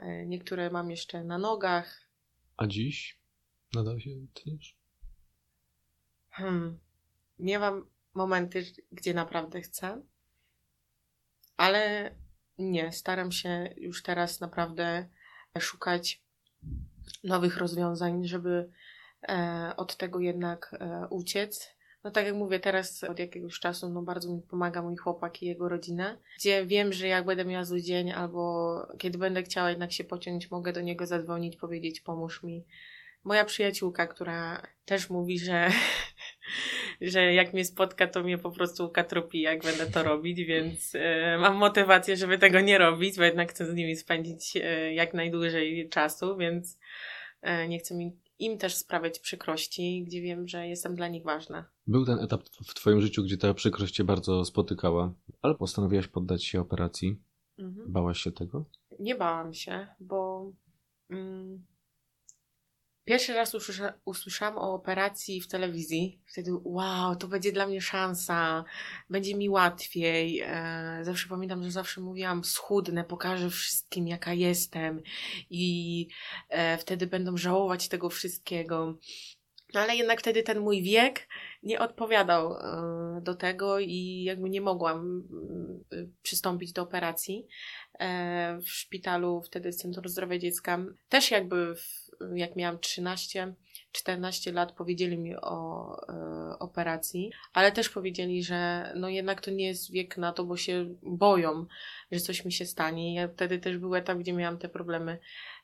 e, 0.00 0.26
niektóre 0.26 0.70
mam 0.70 0.90
jeszcze 0.90 1.24
na 1.24 1.38
nogach. 1.38 2.08
A 2.56 2.66
dziś 2.66 3.20
nadal 3.74 4.00
się 4.00 4.10
tniesz? 4.34 4.76
Hmm. 6.30 6.78
Miewam 7.38 7.86
momenty, 8.14 8.64
gdzie 8.92 9.14
naprawdę 9.14 9.60
chcę, 9.60 10.02
ale 11.56 12.10
nie, 12.58 12.92
staram 12.92 13.32
się 13.32 13.74
już 13.76 14.02
teraz 14.02 14.40
naprawdę 14.40 15.08
szukać 15.58 16.22
nowych 17.24 17.56
rozwiązań, 17.56 18.26
żeby 18.26 18.70
e, 19.28 19.72
od 19.76 19.96
tego 19.96 20.20
jednak 20.20 20.76
e, 20.80 21.06
uciec. 21.10 21.76
No 22.04 22.10
tak 22.10 22.26
jak 22.26 22.34
mówię, 22.34 22.60
teraz 22.60 23.04
od 23.04 23.18
jakiegoś 23.18 23.58
czasu 23.60 23.88
no 23.88 24.02
bardzo 24.02 24.32
mi 24.32 24.42
pomaga 24.42 24.82
mój 24.82 24.96
chłopak 24.96 25.42
i 25.42 25.46
jego 25.46 25.68
rodzina, 25.68 26.18
gdzie 26.38 26.66
wiem, 26.66 26.92
że 26.92 27.08
jak 27.08 27.24
będę 27.24 27.44
miała 27.44 27.64
zły 27.64 27.82
dzień 27.82 28.12
albo 28.12 28.76
kiedy 28.98 29.18
będę 29.18 29.42
chciała 29.42 29.70
jednak 29.70 29.92
się 29.92 30.04
pociąć, 30.04 30.50
mogę 30.50 30.72
do 30.72 30.80
niego 30.80 31.06
zadzwonić, 31.06 31.56
powiedzieć 31.56 32.00
pomóż 32.00 32.42
mi. 32.42 32.64
Moja 33.24 33.44
przyjaciółka, 33.44 34.06
która 34.06 34.62
też 34.84 35.10
mówi, 35.10 35.38
że, 35.38 35.70
że 37.00 37.34
jak 37.34 37.52
mnie 37.52 37.64
spotka, 37.64 38.06
to 38.06 38.22
mnie 38.22 38.38
po 38.38 38.50
prostu 38.50 38.88
katropi, 38.88 39.40
jak 39.40 39.62
będę 39.62 39.86
to 39.86 40.02
robić, 40.02 40.44
więc 40.44 40.94
e, 40.94 41.38
mam 41.38 41.56
motywację, 41.56 42.16
żeby 42.16 42.38
tego 42.38 42.60
nie 42.60 42.78
robić, 42.78 43.16
bo 43.16 43.22
jednak 43.22 43.50
chcę 43.50 43.66
z 43.66 43.74
nimi 43.74 43.96
spędzić 43.96 44.56
e, 44.56 44.94
jak 44.94 45.14
najdłużej 45.14 45.88
czasu, 45.88 46.36
więc 46.36 46.78
e, 47.42 47.68
nie 47.68 47.78
chcę 47.78 47.94
mi 47.94 48.12
im 48.38 48.58
też 48.58 48.74
sprawiać 48.74 49.18
przykrości, 49.18 50.04
gdzie 50.06 50.20
wiem, 50.20 50.48
że 50.48 50.68
jestem 50.68 50.94
dla 50.94 51.08
nich 51.08 51.24
ważna. 51.24 51.64
Był 51.86 52.06
ten 52.06 52.18
etap 52.18 52.42
w 52.66 52.74
Twoim 52.74 53.00
życiu, 53.00 53.22
gdzie 53.24 53.36
ta 53.36 53.54
przykrość 53.54 53.94
Cię 53.94 54.04
bardzo 54.04 54.44
spotykała, 54.44 55.14
ale 55.42 55.54
postanowiłaś 55.54 56.08
poddać 56.08 56.44
się 56.44 56.60
operacji. 56.60 57.16
Mhm. 57.58 57.92
Bałaś 57.92 58.18
się 58.18 58.32
tego? 58.32 58.64
Nie 59.00 59.14
bałam 59.14 59.54
się, 59.54 59.86
bo 60.00 60.50
mm, 61.10 61.66
pierwszy 63.06 63.34
raz 63.34 63.54
usłysza, 63.54 63.92
usłyszałam 64.04 64.58
o 64.58 64.74
operacji 64.74 65.40
w 65.40 65.48
telewizji. 65.48 66.20
Wtedy, 66.26 66.50
wow, 66.64 67.16
to 67.16 67.28
będzie 67.28 67.52
dla 67.52 67.66
mnie 67.66 67.80
szansa, 67.80 68.64
będzie 69.10 69.34
mi 69.34 69.48
łatwiej. 69.48 70.40
E, 70.46 70.98
zawsze 71.02 71.28
pamiętam, 71.28 71.62
że 71.62 71.70
zawsze 71.70 72.00
mówiłam, 72.00 72.44
schudnę, 72.44 73.04
pokażę 73.04 73.50
wszystkim, 73.50 74.08
jaka 74.08 74.32
jestem, 74.32 75.02
i 75.50 76.08
e, 76.48 76.78
wtedy 76.78 77.06
będą 77.06 77.36
żałować 77.36 77.88
tego 77.88 78.10
wszystkiego. 78.10 78.98
No 79.74 79.80
ale 79.80 79.96
jednak 79.96 80.20
wtedy 80.20 80.42
ten 80.42 80.60
mój 80.60 80.82
wiek 80.82 81.28
nie 81.62 81.80
odpowiadał 81.80 82.52
e, 82.52 83.20
do 83.22 83.34
tego 83.34 83.78
i 83.78 84.22
jakby 84.22 84.50
nie 84.50 84.60
mogłam 84.60 85.28
przystąpić 86.22 86.72
do 86.72 86.82
operacji 86.82 87.46
e, 87.98 88.58
w 88.58 88.68
szpitalu, 88.68 89.42
wtedy 89.42 89.72
Centrum 89.72 90.08
Zdrowia 90.08 90.38
Dziecka. 90.38 90.78
Też 91.08 91.30
jakby 91.30 91.74
w, 91.74 92.05
jak 92.34 92.56
miałam 92.56 92.78
13, 92.78 93.54
14 93.92 94.52
lat 94.52 94.72
powiedzieli 94.72 95.18
mi 95.18 95.36
o 95.36 95.90
e, 96.08 96.58
operacji, 96.58 97.30
ale 97.52 97.72
też 97.72 97.88
powiedzieli, 97.88 98.42
że 98.42 98.92
no 98.96 99.08
jednak 99.08 99.40
to 99.40 99.50
nie 99.50 99.66
jest 99.66 99.92
wiek 99.92 100.16
na 100.16 100.32
to, 100.32 100.44
bo 100.44 100.56
się 100.56 100.94
boją, 101.02 101.66
że 102.12 102.20
coś 102.20 102.44
mi 102.44 102.52
się 102.52 102.66
stanie. 102.66 103.14
Ja 103.14 103.28
wtedy 103.28 103.58
też 103.58 103.78
był 103.78 103.94
etap, 103.94 104.18
gdzie 104.18 104.32
miałam 104.32 104.58
te 104.58 104.68
problemy 104.68 105.18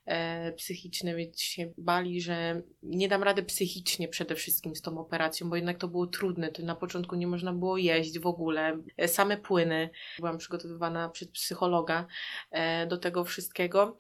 e, 0.04 0.52
psychiczne, 0.52 1.14
więc 1.14 1.40
się 1.40 1.73
bali, 1.78 2.21
że 2.21 2.62
nie 2.82 3.09
dam 3.09 3.23
rady 3.23 3.42
psychicznie 3.42 4.09
przede 4.09 4.35
wszystkim 4.35 4.76
z 4.76 4.82
tą 4.82 4.99
operacją, 4.99 5.50
bo 5.50 5.56
jednak 5.56 5.78
to 5.78 5.88
było 5.88 6.06
trudne. 6.06 6.52
To 6.52 6.62
na 6.62 6.75
początku 6.75 7.16
nie 7.16 7.26
można 7.26 7.52
było 7.52 7.78
jeść 7.78 8.18
w 8.18 8.26
ogóle, 8.26 8.78
e, 8.97 9.09
same 9.09 9.37
płyny. 9.37 9.90
Byłam 10.18 10.38
przygotowywana 10.38 11.09
przez 11.09 11.28
psychologa 11.28 12.06
e, 12.50 12.87
do 12.87 12.99
tego 12.99 13.25
wszystkiego. 13.25 13.99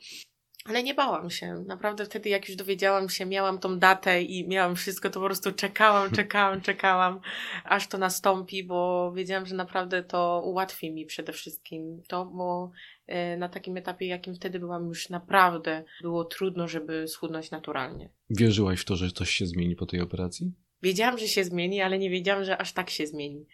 Ale 0.64 0.82
nie 0.82 0.94
bałam 0.94 1.30
się. 1.30 1.64
Naprawdę 1.66 2.04
wtedy, 2.04 2.28
jak 2.28 2.48
już 2.48 2.56
dowiedziałam 2.56 3.08
się, 3.08 3.26
miałam 3.26 3.58
tą 3.58 3.78
datę 3.78 4.22
i 4.22 4.48
miałam 4.48 4.76
wszystko, 4.76 5.10
to 5.10 5.20
po 5.20 5.26
prostu 5.26 5.52
czekałam, 5.52 6.10
czekałam, 6.16 6.60
czekałam, 6.60 7.20
aż 7.64 7.88
to 7.88 7.98
nastąpi, 7.98 8.64
bo 8.64 9.12
wiedziałam, 9.12 9.46
że 9.46 9.54
naprawdę 9.54 10.02
to 10.02 10.42
ułatwi 10.44 10.92
mi 10.92 11.06
przede 11.06 11.32
wszystkim 11.32 12.02
to, 12.08 12.24
bo 12.24 12.70
e, 13.06 13.36
na 13.36 13.48
takim 13.48 13.76
etapie, 13.76 14.06
jakim 14.06 14.34
wtedy 14.34 14.58
byłam, 14.58 14.86
już 14.86 15.08
naprawdę 15.08 15.84
było 16.02 16.24
trudno, 16.24 16.68
żeby 16.68 17.08
schudnąć 17.08 17.50
naturalnie. 17.50 18.08
Wierzyłaś 18.30 18.80
w 18.80 18.84
to, 18.84 18.96
że 18.96 19.10
coś 19.10 19.30
się 19.30 19.46
zmieni 19.46 19.76
po 19.76 19.86
tej 19.86 20.00
operacji? 20.00 20.52
Wiedziałam, 20.82 21.18
że 21.18 21.28
się 21.28 21.44
zmieni, 21.44 21.80
ale 21.80 21.98
nie 21.98 22.10
wiedziałam, 22.10 22.44
że 22.44 22.58
aż 22.58 22.72
tak 22.72 22.90
się 22.90 23.06
zmieni. 23.06 23.46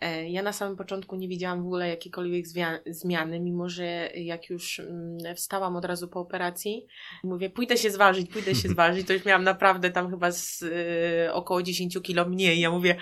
E, 0.00 0.30
Ja 0.30 0.42
na 0.42 0.52
samym 0.52 0.76
początku 0.76 1.16
nie 1.16 1.28
widziałam 1.28 1.62
w 1.62 1.66
ogóle 1.66 1.88
jakiejkolwiek 1.88 2.44
zmiany, 2.86 3.40
mimo 3.40 3.68
że 3.68 4.10
jak 4.14 4.50
już 4.50 4.80
mm, 4.80 5.36
wstałam 5.36 5.76
od 5.76 5.84
razu 5.84 6.08
po 6.08 6.20
operacji, 6.20 6.86
mówię, 7.24 7.50
pójdę 7.50 7.76
się 7.76 7.90
zważyć, 7.90 8.30
pójdę 8.30 8.54
się 8.54 8.68
zważyć, 8.74 9.06
to 9.06 9.12
już 9.12 9.24
miałam 9.24 9.44
naprawdę 9.44 9.90
tam 9.90 10.10
chyba 10.10 10.32
z 10.32 10.62
y, 10.62 11.32
około 11.32 11.62
10 11.62 11.98
kilo 12.02 12.28
mniej. 12.28 12.60
Ja 12.60 12.70
mówię, 12.70 12.96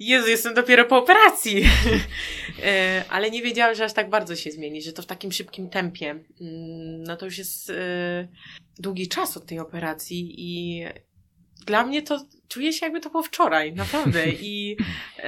Jezu, 0.00 0.28
jestem 0.28 0.54
dopiero 0.54 0.84
po 0.84 0.98
operacji. 0.98 1.62
E, 2.64 3.04
Ale 3.08 3.30
nie 3.30 3.42
wiedziałam, 3.42 3.74
że 3.74 3.84
aż 3.84 3.92
tak 3.92 4.10
bardzo 4.10 4.36
się 4.36 4.50
zmieni, 4.50 4.82
że 4.82 4.92
to 4.92 5.02
w 5.02 5.06
takim 5.06 5.32
szybkim 5.32 5.70
tempie. 5.70 6.10
Mm, 6.10 7.02
No 7.02 7.16
to 7.16 7.24
już 7.24 7.38
jest 7.38 7.72
długi 8.78 9.08
czas 9.08 9.36
od 9.36 9.46
tej 9.46 9.58
operacji 9.58 10.34
i 10.38 10.84
dla 11.66 11.86
mnie 11.86 12.02
to 12.02 12.26
czuję 12.48 12.72
się 12.72 12.86
jakby 12.86 13.00
to 13.00 13.10
było 13.10 13.22
wczoraj, 13.22 13.72
naprawdę. 13.74 14.28
I 14.28 14.76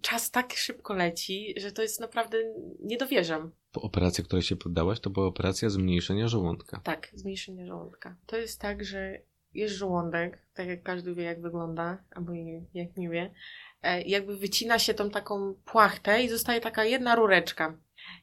czas 0.00 0.30
tak 0.30 0.52
szybko 0.52 0.94
leci, 0.94 1.54
że 1.56 1.72
to 1.72 1.82
jest 1.82 2.00
naprawdę, 2.00 2.38
nie 2.80 2.96
dowierzam. 2.96 3.52
Po 3.72 3.82
operacji, 3.82 4.24
której 4.24 4.42
się 4.42 4.56
poddałaś, 4.56 5.00
to 5.00 5.10
była 5.10 5.26
operacja 5.26 5.70
zmniejszenia 5.70 6.28
żołądka. 6.28 6.80
Tak, 6.84 7.08
zmniejszenie 7.12 7.66
żołądka. 7.66 8.16
To 8.26 8.36
jest 8.36 8.60
tak, 8.60 8.84
że 8.84 9.18
jest 9.54 9.74
żołądek, 9.74 10.38
tak 10.54 10.68
jak 10.68 10.82
każdy 10.82 11.14
wie, 11.14 11.22
jak 11.22 11.40
wygląda, 11.40 12.04
albo 12.10 12.32
jak 12.74 12.96
nie 12.96 13.08
wie, 13.08 13.34
e, 13.82 14.02
jakby 14.02 14.36
wycina 14.36 14.78
się 14.78 14.94
tą 14.94 15.10
taką 15.10 15.54
płachtę 15.64 16.22
i 16.22 16.28
zostaje 16.28 16.60
taka 16.60 16.84
jedna 16.84 17.16
rureczka. 17.16 17.78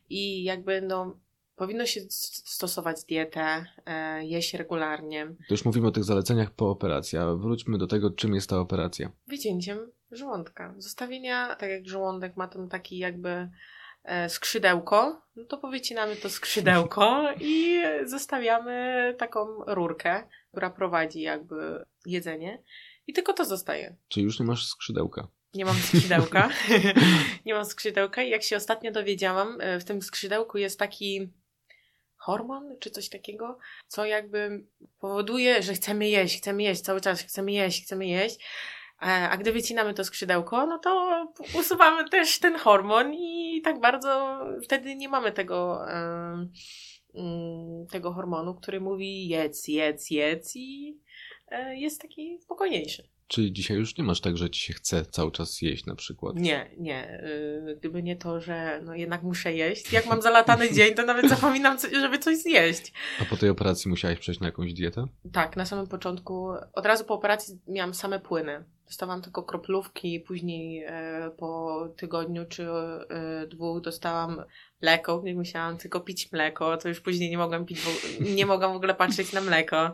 I 0.09 0.43
jakby, 0.43 0.81
no, 0.81 1.19
powinno 1.57 1.85
się 1.85 2.01
stosować 2.45 3.03
dietę, 3.03 3.65
e, 3.85 4.25
jeść 4.25 4.53
regularnie. 4.53 5.25
To 5.25 5.53
już 5.53 5.65
mówimy 5.65 5.87
o 5.87 5.91
tych 5.91 6.03
zaleceniach 6.03 6.51
po 6.51 6.69
operacji, 6.69 7.17
a 7.17 7.33
wróćmy 7.35 7.77
do 7.77 7.87
tego, 7.87 8.11
czym 8.11 8.35
jest 8.35 8.49
ta 8.49 8.59
operacja. 8.59 9.11
wycięciem 9.27 9.91
żołądka. 10.11 10.73
Zostawienia, 10.77 11.55
tak 11.55 11.69
jak 11.69 11.87
żołądek 11.87 12.37
ma 12.37 12.47
tam 12.47 12.69
taki 12.69 12.97
jakby 12.97 13.49
e, 14.03 14.29
skrzydełko, 14.29 15.21
no 15.35 15.45
to 15.45 15.57
powycinamy 15.57 16.15
to 16.15 16.29
skrzydełko 16.29 17.23
i 17.41 17.81
zostawiamy 18.05 19.15
taką 19.17 19.47
rurkę, 19.67 20.23
która 20.51 20.69
prowadzi 20.69 21.21
jakby 21.21 21.85
jedzenie 22.05 22.63
i 23.07 23.13
tylko 23.13 23.33
to 23.33 23.45
zostaje. 23.45 23.95
Czy 24.07 24.21
już 24.21 24.39
nie 24.39 24.45
masz 24.45 24.67
skrzydełka? 24.67 25.27
Nie 25.53 25.65
mam 25.65 25.75
skrzydełka. 25.75 26.49
nie 27.45 27.53
mam 27.53 27.65
skrzydełka 27.65 28.23
i 28.23 28.29
jak 28.29 28.43
się 28.43 28.57
ostatnio 28.57 28.91
dowiedziałam, 28.91 29.57
e, 29.61 29.79
w 29.79 29.85
tym 29.85 30.01
skrzydełku 30.01 30.57
jest 30.57 30.79
taki 30.79 31.29
hormon 32.27 32.75
czy 32.79 32.91
coś 32.91 33.09
takiego, 33.09 33.57
co 33.87 34.05
jakby 34.05 34.63
powoduje, 34.99 35.63
że 35.63 35.73
chcemy 35.73 36.09
jeść, 36.09 36.37
chcemy 36.37 36.63
jeść, 36.63 36.81
cały 36.81 37.01
czas 37.01 37.21
chcemy 37.21 37.51
jeść, 37.51 37.83
chcemy 37.83 38.07
jeść. 38.07 38.39
A 38.99 39.37
gdy 39.37 39.51
wycinamy 39.51 39.93
to 39.93 40.03
skrzydełko, 40.03 40.65
no 40.65 40.79
to 40.79 41.25
usuwamy 41.59 42.09
też 42.09 42.39
ten 42.39 42.55
hormon 42.55 43.13
i 43.13 43.61
tak 43.63 43.79
bardzo 43.79 44.39
wtedy 44.63 44.95
nie 44.95 45.09
mamy 45.09 45.31
tego, 45.31 45.79
mm, 47.13 47.87
tego 47.91 48.13
hormonu, 48.13 48.55
który 48.55 48.81
mówi 48.81 49.27
jedz, 49.27 49.67
jedz, 49.67 50.09
jedz 50.09 50.55
i 50.55 50.99
e, 51.47 51.77
jest 51.77 52.01
taki 52.01 52.39
spokojniejszy. 52.41 53.16
Czyli 53.27 53.53
dzisiaj 53.53 53.77
już 53.77 53.97
nie 53.97 54.03
masz 54.03 54.21
tak, 54.21 54.37
że 54.37 54.49
ci 54.49 54.61
się 54.61 54.73
chce 54.73 55.05
cały 55.05 55.31
czas 55.31 55.61
jeść 55.61 55.85
na 55.85 55.95
przykład? 55.95 56.35
Nie, 56.35 56.69
nie. 56.77 57.21
y, 57.69 57.75
Gdyby 57.79 58.03
nie 58.03 58.15
to, 58.15 58.41
że 58.41 58.81
no 58.85 58.95
jednak 58.95 59.23
muszę 59.23 59.53
jeść. 59.53 59.93
Jak 59.93 60.05
mam 60.05 60.21
zalatany 60.21 60.71
dzień, 60.75 60.95
to 60.95 61.03
nawet 61.05 61.29
zapominam, 61.29 61.77
żeby 61.91 62.19
coś 62.19 62.37
zjeść. 62.37 62.93
A 63.21 63.25
po 63.25 63.37
tej 63.37 63.49
operacji 63.49 63.89
musiałaś 63.89 64.19
przejść 64.19 64.39
na 64.41 64.45
jakąś 64.47 64.73
dietę? 64.73 65.07
Tak, 65.33 65.57
na 65.57 65.65
samym 65.65 65.87
początku, 65.87 66.49
od 66.73 66.85
razu 66.85 67.05
po 67.05 67.13
operacji 67.13 67.59
miałam 67.67 67.93
same 67.93 68.19
płyny. 68.19 68.63
Dostałam 68.87 69.21
tylko 69.21 69.43
kroplówki, 69.43 70.19
później 70.19 70.83
e, 70.83 71.31
po 71.37 71.87
tygodniu 71.97 72.45
czy 72.45 72.67
e, 72.69 73.47
dwóch 73.47 73.81
dostałam 73.81 74.43
mleko, 74.81 75.19
gdzie 75.19 75.35
musiałam 75.35 75.77
tylko 75.77 75.99
pić 75.99 76.31
mleko, 76.31 76.77
to 76.77 76.89
już 76.89 77.01
później 77.01 77.29
nie 77.29 77.37
mogłam 77.37 77.65
pić, 77.65 77.79
nie 78.35 78.45
mogłam 78.45 78.73
w 78.73 78.75
ogóle 78.75 78.95
patrzeć 78.95 79.33
na 79.33 79.41
mleko. 79.41 79.93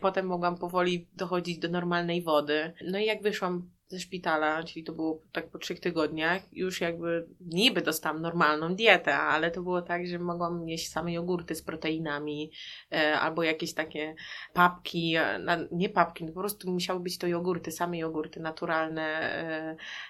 Potem 0.00 0.26
mogłam 0.26 0.58
powoli 0.58 1.08
dochodzić 1.16 1.58
do 1.58 1.68
normalnej 1.68 2.22
wody. 2.22 2.72
No 2.86 2.98
i 2.98 3.04
jak 3.04 3.22
wyszłam 3.22 3.70
ze 3.94 4.00
szpitala, 4.00 4.62
czyli 4.62 4.84
to 4.84 4.92
było 4.92 5.22
tak 5.32 5.50
po 5.50 5.58
trzech 5.58 5.80
tygodniach, 5.80 6.42
już 6.52 6.80
jakby 6.80 7.26
niby 7.40 7.80
dostałam 7.80 8.22
normalną 8.22 8.74
dietę, 8.74 9.16
ale 9.16 9.50
to 9.50 9.62
było 9.62 9.82
tak, 9.82 10.06
że 10.06 10.18
mogłam 10.18 10.68
jeść 10.68 10.88
same 10.88 11.12
jogurty 11.12 11.54
z 11.54 11.62
proteinami, 11.62 12.50
e, 12.92 13.20
albo 13.20 13.42
jakieś 13.42 13.74
takie 13.74 14.14
papki, 14.52 15.16
e, 15.16 15.68
nie 15.72 15.88
papki, 15.88 16.24
no 16.24 16.32
po 16.32 16.40
prostu 16.40 16.70
musiały 16.70 17.00
być 17.00 17.18
to 17.18 17.26
jogurty, 17.26 17.72
same 17.72 17.98
jogurty 17.98 18.40
naturalne, 18.40 19.02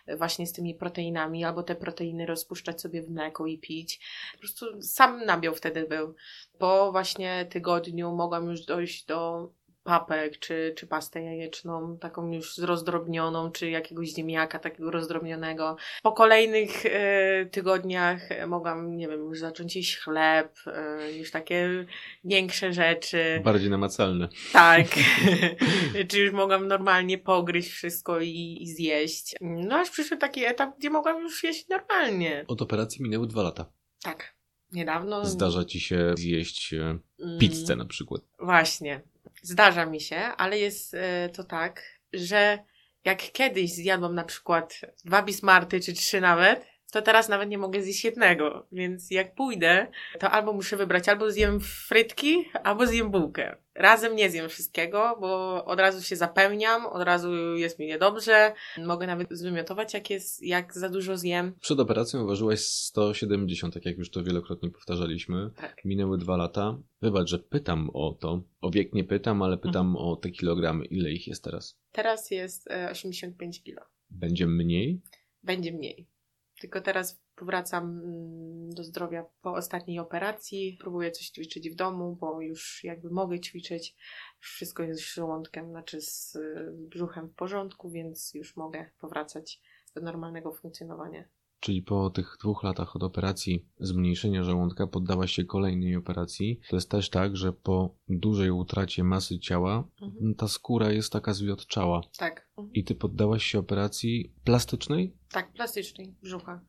e, 0.07 0.17
właśnie 0.17 0.47
z 0.47 0.53
tymi 0.53 0.75
proteinami, 0.75 1.45
albo 1.45 1.63
te 1.63 1.75
proteiny 1.75 2.27
rozpuszczać 2.27 2.81
sobie 2.81 3.03
w 3.03 3.11
mleko 3.11 3.47
i 3.47 3.59
pić. 3.59 4.01
Po 4.33 4.39
prostu 4.39 4.83
sam 4.83 5.25
nabiał 5.25 5.55
wtedy 5.55 5.85
był. 5.85 6.15
Po 6.59 6.93
właśnie 6.93 7.47
tygodniu 7.51 8.13
mogłam 8.15 8.51
już 8.51 8.65
dojść 8.65 9.07
do 9.07 9.51
papek, 9.85 10.39
czy, 10.39 10.75
czy 10.77 10.87
pastę 10.87 11.23
jajeczną, 11.23 11.99
taką 11.99 12.33
już 12.33 12.59
rozdrobnioną, 12.59 13.53
czy 13.53 13.71
jakiegoś 13.71 14.09
ziemniaka 14.09 14.59
takiego 14.59 14.91
rozdrobnionego. 14.91 15.77
Po 16.03 16.13
kolejnych 16.13 16.87
e, 16.87 17.47
tygodniach 17.47 18.29
mogłam, 18.47 18.97
nie 18.97 19.09
wiem, 19.09 19.21
już 19.21 19.39
zacząć 19.39 19.77
jeść 19.77 19.99
chleb, 19.99 20.59
e, 20.67 21.13
już 21.13 21.31
takie 21.31 21.87
większe 22.25 22.73
rzeczy. 22.73 23.41
Bardziej 23.45 23.71
namacalne. 23.71 24.29
Tak. 24.53 24.87
czy 26.09 26.21
już 26.21 26.33
mogłam 26.33 26.69
normalnie 26.69 27.19
pogryźć 27.19 27.71
wszystko 27.71 28.21
i, 28.21 28.59
i 28.61 28.69
zjeść. 28.69 29.35
No 29.41 29.77
aż 29.77 29.91
przyszedł 29.91 30.21
taki 30.21 30.45
etap, 30.45 30.79
gdzie 30.79 30.91
mogłam 30.91 31.23
już 31.23 31.45
jeść 31.45 31.69
normalnie. 31.69 32.45
Od 32.49 32.63
operacji 32.63 33.03
minęły 33.03 33.27
dwa 33.27 33.43
lata. 33.43 33.73
Tak. 34.03 34.35
Niedawno. 34.73 35.25
Zdarza 35.25 35.65
ci 35.65 35.81
się 35.81 36.15
zjeść 36.17 36.75
e, 36.75 36.99
pizzę 37.41 37.77
na 37.77 37.85
przykład. 37.85 38.23
Właśnie. 38.39 39.01
Zdarza 39.45 39.87
mi 39.87 40.01
się, 40.01 40.17
ale 40.17 40.59
jest 40.59 40.95
e, 40.95 41.29
to 41.29 41.45
tak, 41.45 41.83
że 42.13 42.59
jak 43.05 43.33
kiedyś 43.33 43.73
zjadłam 43.73 44.15
na 44.15 44.25
przykład 44.25 44.81
dwa 45.05 45.23
bismarty 45.23 45.81
czy 45.81 45.93
trzy 45.93 46.21
nawet, 46.21 46.67
to 46.95 47.03
teraz 47.03 47.29
nawet 47.29 47.49
nie 47.49 47.59
mogę 47.59 47.83
zjeść 47.83 48.05
jednego. 48.05 48.67
Więc 48.73 49.11
jak 49.11 49.35
pójdę, 49.35 49.87
to 50.21 50.31
albo 50.31 50.53
muszę 50.53 50.77
wybrać, 50.77 51.09
albo 51.09 51.31
zjem 51.31 51.61
frytki, 51.61 52.45
albo 52.65 52.87
zjem 52.87 53.11
bułkę. 53.11 53.57
Razem 53.75 54.17
nie 54.17 54.31
zjem 54.31 54.49
wszystkiego, 54.49 55.17
bo 55.21 55.65
od 55.65 55.81
razu 55.81 56.03
się 56.03 56.17
zapełniam, 56.17 56.87
od 56.87 57.03
razu 57.03 57.57
jest 57.57 57.79
mi 57.79 57.87
niedobrze. 57.87 58.53
Mogę 58.79 59.07
nawet 59.07 59.29
zwymiotować, 59.31 59.95
jak 59.95 60.11
jest, 60.11 60.43
jak 60.43 60.75
za 60.75 60.89
dużo 60.89 61.17
zjem. 61.17 61.53
Przed 61.61 61.81
operacją 61.81 62.27
ważyłaś 62.27 62.61
170, 62.61 63.75
tak 63.75 63.85
jak 63.85 63.99
już 63.99 64.11
to 64.11 64.23
wielokrotnie 64.23 64.71
powtarzaliśmy. 64.71 65.51
Tak. 65.57 65.85
Minęły 65.85 66.19
dwa 66.19 66.37
lata. 66.37 66.79
Wybacz, 67.03 67.29
że 67.29 67.39
pytam 67.39 67.91
o 67.93 68.13
to. 68.21 68.43
O 68.61 68.71
wiek 68.71 68.93
nie 68.93 69.05
pytam, 69.05 69.43
ale 69.43 69.59
pytam 69.59 69.87
Mhm. 69.87 70.07
o 70.07 70.17
te 70.17 70.31
kilogramy. 70.31 70.85
Ile 70.85 71.11
ich 71.11 71.27
jest 71.27 71.45
teraz? 71.45 71.79
Teraz 71.93 72.31
jest 72.31 72.71
e, 72.71 72.91
85 72.91 73.63
kilo. 73.63 73.83
Będzie 74.11 74.47
mniej? 74.47 75.01
będzie 75.43 75.73
mniej. 75.73 76.07
Tylko 76.65 76.81
teraz 76.81 77.23
powracam 77.37 77.85
mm, 77.85 78.71
do 78.71 78.85
zdrowia 78.85 79.25
po 79.43 79.55
ostatniej 79.55 79.99
operacji. 79.99 80.79
Próbuję 80.81 81.11
coś 81.11 81.27
ćwiczyć 81.27 81.71
w 81.71 81.75
domu, 81.75 82.17
bo 82.21 82.41
już 82.41 82.85
jakby 82.85 83.11
mogę 83.11 83.41
ćwiczyć. 83.41 83.97
Wszystko 84.41 84.83
jest 84.83 85.01
z 85.01 85.15
żołądkiem, 85.15 85.71
znaczy 85.71 86.01
z 86.01 86.39
brzuchem 86.73 87.29
w 87.29 87.35
porządku, 87.35 87.91
więc 87.91 88.35
już 88.35 88.57
mogę 88.57 88.91
powracać 89.01 89.61
do 89.95 90.01
normalnego 90.01 90.53
funkcjonowania. 90.53 91.25
Czyli 91.65 91.83
po 91.83 92.11
tych 92.11 92.37
dwóch 92.41 92.63
latach 92.63 92.97
od 92.97 93.03
operacji 93.03 93.67
zmniejszenia 93.79 94.45
żołądka 94.45 94.87
poddałaś 94.87 95.33
się 95.33 95.45
kolejnej 95.45 95.97
operacji. 95.97 96.61
To 96.71 96.77
jest 96.77 96.91
też 96.91 97.11
tak, 97.11 97.37
że 97.37 97.53
po 97.53 97.95
dużej 98.09 98.51
utracie 98.51 99.05
masy 99.05 99.39
ciała 99.39 99.89
Mhm. 100.03 100.35
ta 100.35 100.49
skóra 100.49 100.93
jest 100.93 101.13
taka 101.13 101.35
zwiotczała. 101.35 102.01
Tak. 102.19 102.49
Mhm. 102.59 102.73
I 102.75 102.85
ty 102.85 102.95
poddałaś 102.95 103.45
się 103.45 103.59
operacji 103.59 104.33
plastycznej? 104.45 105.17
Tak, 105.31 105.53
plastycznej 105.53 106.15
brzucha. 106.23 106.61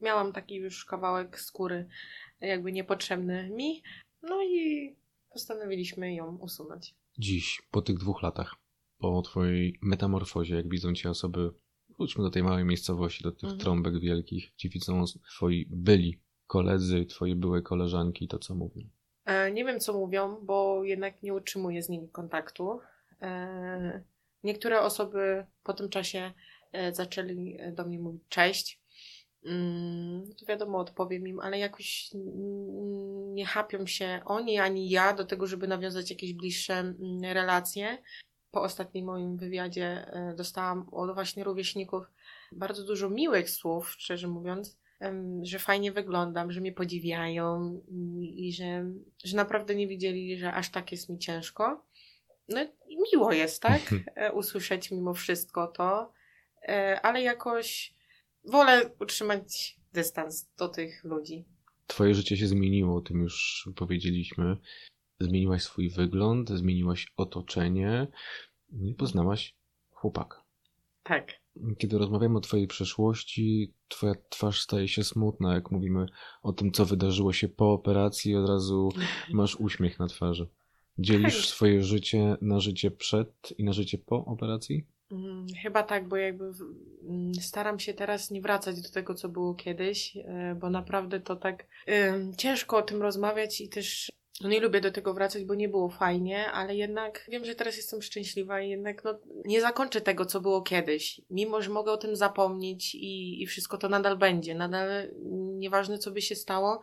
Miałam 0.00 0.32
taki 0.32 0.54
już 0.54 0.84
kawałek 0.84 1.40
skóry 1.40 1.88
jakby 2.40 2.72
niepotrzebny 2.72 3.50
mi, 3.50 3.82
no 4.22 4.42
i 4.42 4.96
postanowiliśmy 5.32 6.14
ją 6.14 6.36
usunąć. 6.36 6.94
Dziś, 7.18 7.62
po 7.70 7.82
tych 7.82 7.98
dwóch 7.98 8.22
latach, 8.22 8.54
po 8.98 9.22
twojej 9.22 9.78
metamorfozie, 9.82 10.56
jak 10.56 10.68
widzą 10.68 10.94
cię 10.94 11.10
osoby, 11.10 11.50
wróćmy 12.02 12.24
do 12.24 12.30
tej 12.30 12.42
małej 12.42 12.64
miejscowości, 12.64 13.24
do 13.24 13.32
tych 13.32 13.42
Mhm. 13.44 13.60
trąbek 13.60 14.00
wielkich, 14.00 14.50
ci 14.56 14.68
widzą 14.68 15.04
twoi 15.36 15.66
byli 15.70 16.20
koledzy, 16.46 17.06
twoje 17.06 17.34
były 17.36 17.62
koleżanki, 17.62 18.28
to 18.28 18.38
co 18.38 18.54
mówią. 18.54 18.82
E, 19.24 19.52
Nie 19.52 19.64
wiem, 19.64 19.80
co 19.80 19.92
mówią, 19.92 20.36
bo 20.42 20.84
jednak 20.84 21.22
nie 21.22 21.34
utrzymuję 21.34 21.82
z 21.82 21.88
nimi 21.88 22.08
kontaktu. 22.08 22.80
E, 23.22 24.02
Niektóre 24.44 24.80
osoby 24.80 25.46
po 25.62 25.72
tym 25.72 25.88
czasie 25.88 26.32
e, 26.72 26.94
zaczęli 26.94 27.58
do 27.76 27.84
mnie 27.86 27.98
mówić 27.98 28.22
cześć. 28.28 28.80
Mm, 29.46 30.22
To 30.40 30.46
wiadomo, 30.46 30.78
odpowiem 30.78 31.26
im, 31.28 31.40
ale 31.40 31.58
jakoś 31.58 32.10
nie 33.34 33.46
chapią 33.46 33.86
się 33.86 34.20
oni 34.24 34.58
ani 34.58 34.90
ja 34.90 35.14
do 35.14 35.24
tego, 35.24 35.46
żeby 35.46 35.68
nawiązać 35.68 36.10
jakieś 36.10 36.32
bliższe 36.34 36.74
mm, 36.74 37.20
relacje. 37.22 37.98
Po 38.52 38.62
ostatnim 38.62 39.06
moim 39.06 39.36
wywiadzie 39.36 40.06
e, 40.06 40.34
dostałam 40.36 40.88
od 40.92 41.14
właśnie 41.14 41.44
rówieśników 41.44 42.04
bardzo 42.52 42.84
dużo 42.84 43.10
miłych 43.10 43.50
słów, 43.50 43.90
szczerze 43.90 44.28
mówiąc 44.28 44.82
że 45.42 45.58
fajnie 45.58 45.92
wyglądam, 45.92 46.52
że 46.52 46.60
mnie 46.60 46.72
podziwiają 46.72 47.80
i, 47.88 48.48
i 48.48 48.52
że, 48.52 48.84
że 49.24 49.36
naprawdę 49.36 49.74
nie 49.74 49.88
widzieli, 49.88 50.38
że 50.38 50.52
aż 50.52 50.70
tak 50.70 50.92
jest 50.92 51.08
mi 51.08 51.18
ciężko. 51.18 51.86
No 52.48 52.62
i 52.88 52.98
miło 53.12 53.32
jest, 53.32 53.62
tak? 53.62 53.80
E, 54.14 54.32
Usłyszeć 54.32 54.90
mimo 54.90 55.14
wszystko 55.14 55.66
to, 55.66 56.12
E, 56.68 57.00
ale 57.00 57.22
jakoś 57.22 57.94
wolę 58.44 58.90
utrzymać 59.00 59.76
dystans 59.92 60.48
do 60.58 60.68
tych 60.68 61.04
ludzi. 61.04 61.44
Twoje 61.86 62.14
życie 62.14 62.36
się 62.36 62.46
zmieniło, 62.46 62.96
o 62.96 63.00
tym 63.00 63.22
już 63.22 63.68
powiedzieliśmy. 63.76 64.56
Zmieniłaś 65.22 65.62
swój 65.62 65.88
wygląd, 65.90 66.50
zmieniłaś 66.50 67.12
otoczenie 67.16 68.06
i 68.72 68.94
poznałaś 68.94 69.54
chłopaka. 69.90 70.42
Tak. 71.02 71.32
Kiedy 71.78 71.98
rozmawiamy 71.98 72.38
o 72.38 72.40
Twojej 72.40 72.66
przeszłości, 72.66 73.72
Twoja 73.88 74.14
twarz 74.28 74.60
staje 74.60 74.88
się 74.88 75.04
smutna, 75.04 75.54
jak 75.54 75.70
mówimy 75.70 76.06
o 76.42 76.52
tym, 76.52 76.72
co 76.72 76.86
wydarzyło 76.86 77.32
się 77.32 77.48
po 77.48 77.72
operacji, 77.72 78.36
od 78.36 78.48
razu 78.48 78.88
masz 79.32 79.56
uśmiech 79.56 79.98
na 79.98 80.06
twarzy. 80.06 80.48
Dzielisz 80.98 81.36
Tak. 81.36 81.44
swoje 81.44 81.82
życie 81.82 82.36
na 82.40 82.60
życie 82.60 82.90
przed 82.90 83.52
i 83.58 83.64
na 83.64 83.72
życie 83.72 83.98
po 83.98 84.24
operacji? 84.24 84.86
Mm, 85.12 85.46
Chyba 85.62 85.82
tak, 85.82 86.08
bo 86.08 86.16
jakby 86.16 86.44
mm, 87.08 87.34
staram 87.34 87.78
się 87.78 87.94
teraz 87.94 88.30
nie 88.30 88.40
wracać 88.40 88.80
do 88.82 88.90
tego, 88.90 89.14
co 89.14 89.28
było 89.28 89.54
kiedyś, 89.54 90.16
e, 90.16 90.56
bo 90.60 90.70
naprawdę 90.70 91.20
to 91.20 91.36
tak 91.36 91.66
ciężko 92.38 92.76
o 92.76 92.82
tym 92.82 93.02
rozmawiać 93.02 93.60
i 93.60 93.68
też 93.68 94.12
no 94.42 94.48
nie 94.48 94.60
lubię 94.60 94.80
do 94.80 94.90
tego 94.90 95.14
wracać, 95.14 95.44
bo 95.44 95.54
nie 95.54 95.68
było 95.68 95.88
fajnie, 95.88 96.50
ale 96.50 96.76
jednak 96.76 97.26
wiem, 97.28 97.44
że 97.44 97.54
teraz 97.54 97.76
jestem 97.76 98.02
szczęśliwa 98.02 98.60
i 98.60 98.70
jednak 98.70 99.04
no, 99.04 99.18
nie 99.44 99.60
zakończę 99.60 100.00
tego, 100.00 100.26
co 100.26 100.40
było 100.40 100.62
kiedyś. 100.62 101.20
Mimo, 101.30 101.62
że 101.62 101.70
mogę 101.70 101.92
o 101.92 101.96
tym 101.96 102.16
zapomnieć 102.16 102.94
i, 102.94 103.42
i 103.42 103.46
wszystko 103.46 103.78
to 103.78 103.88
nadal 103.88 104.18
będzie, 104.18 104.54
nadal 104.54 104.88
nieważne, 105.58 105.98
co 105.98 106.10
by 106.10 106.22
się 106.22 106.34
stało, 106.34 106.80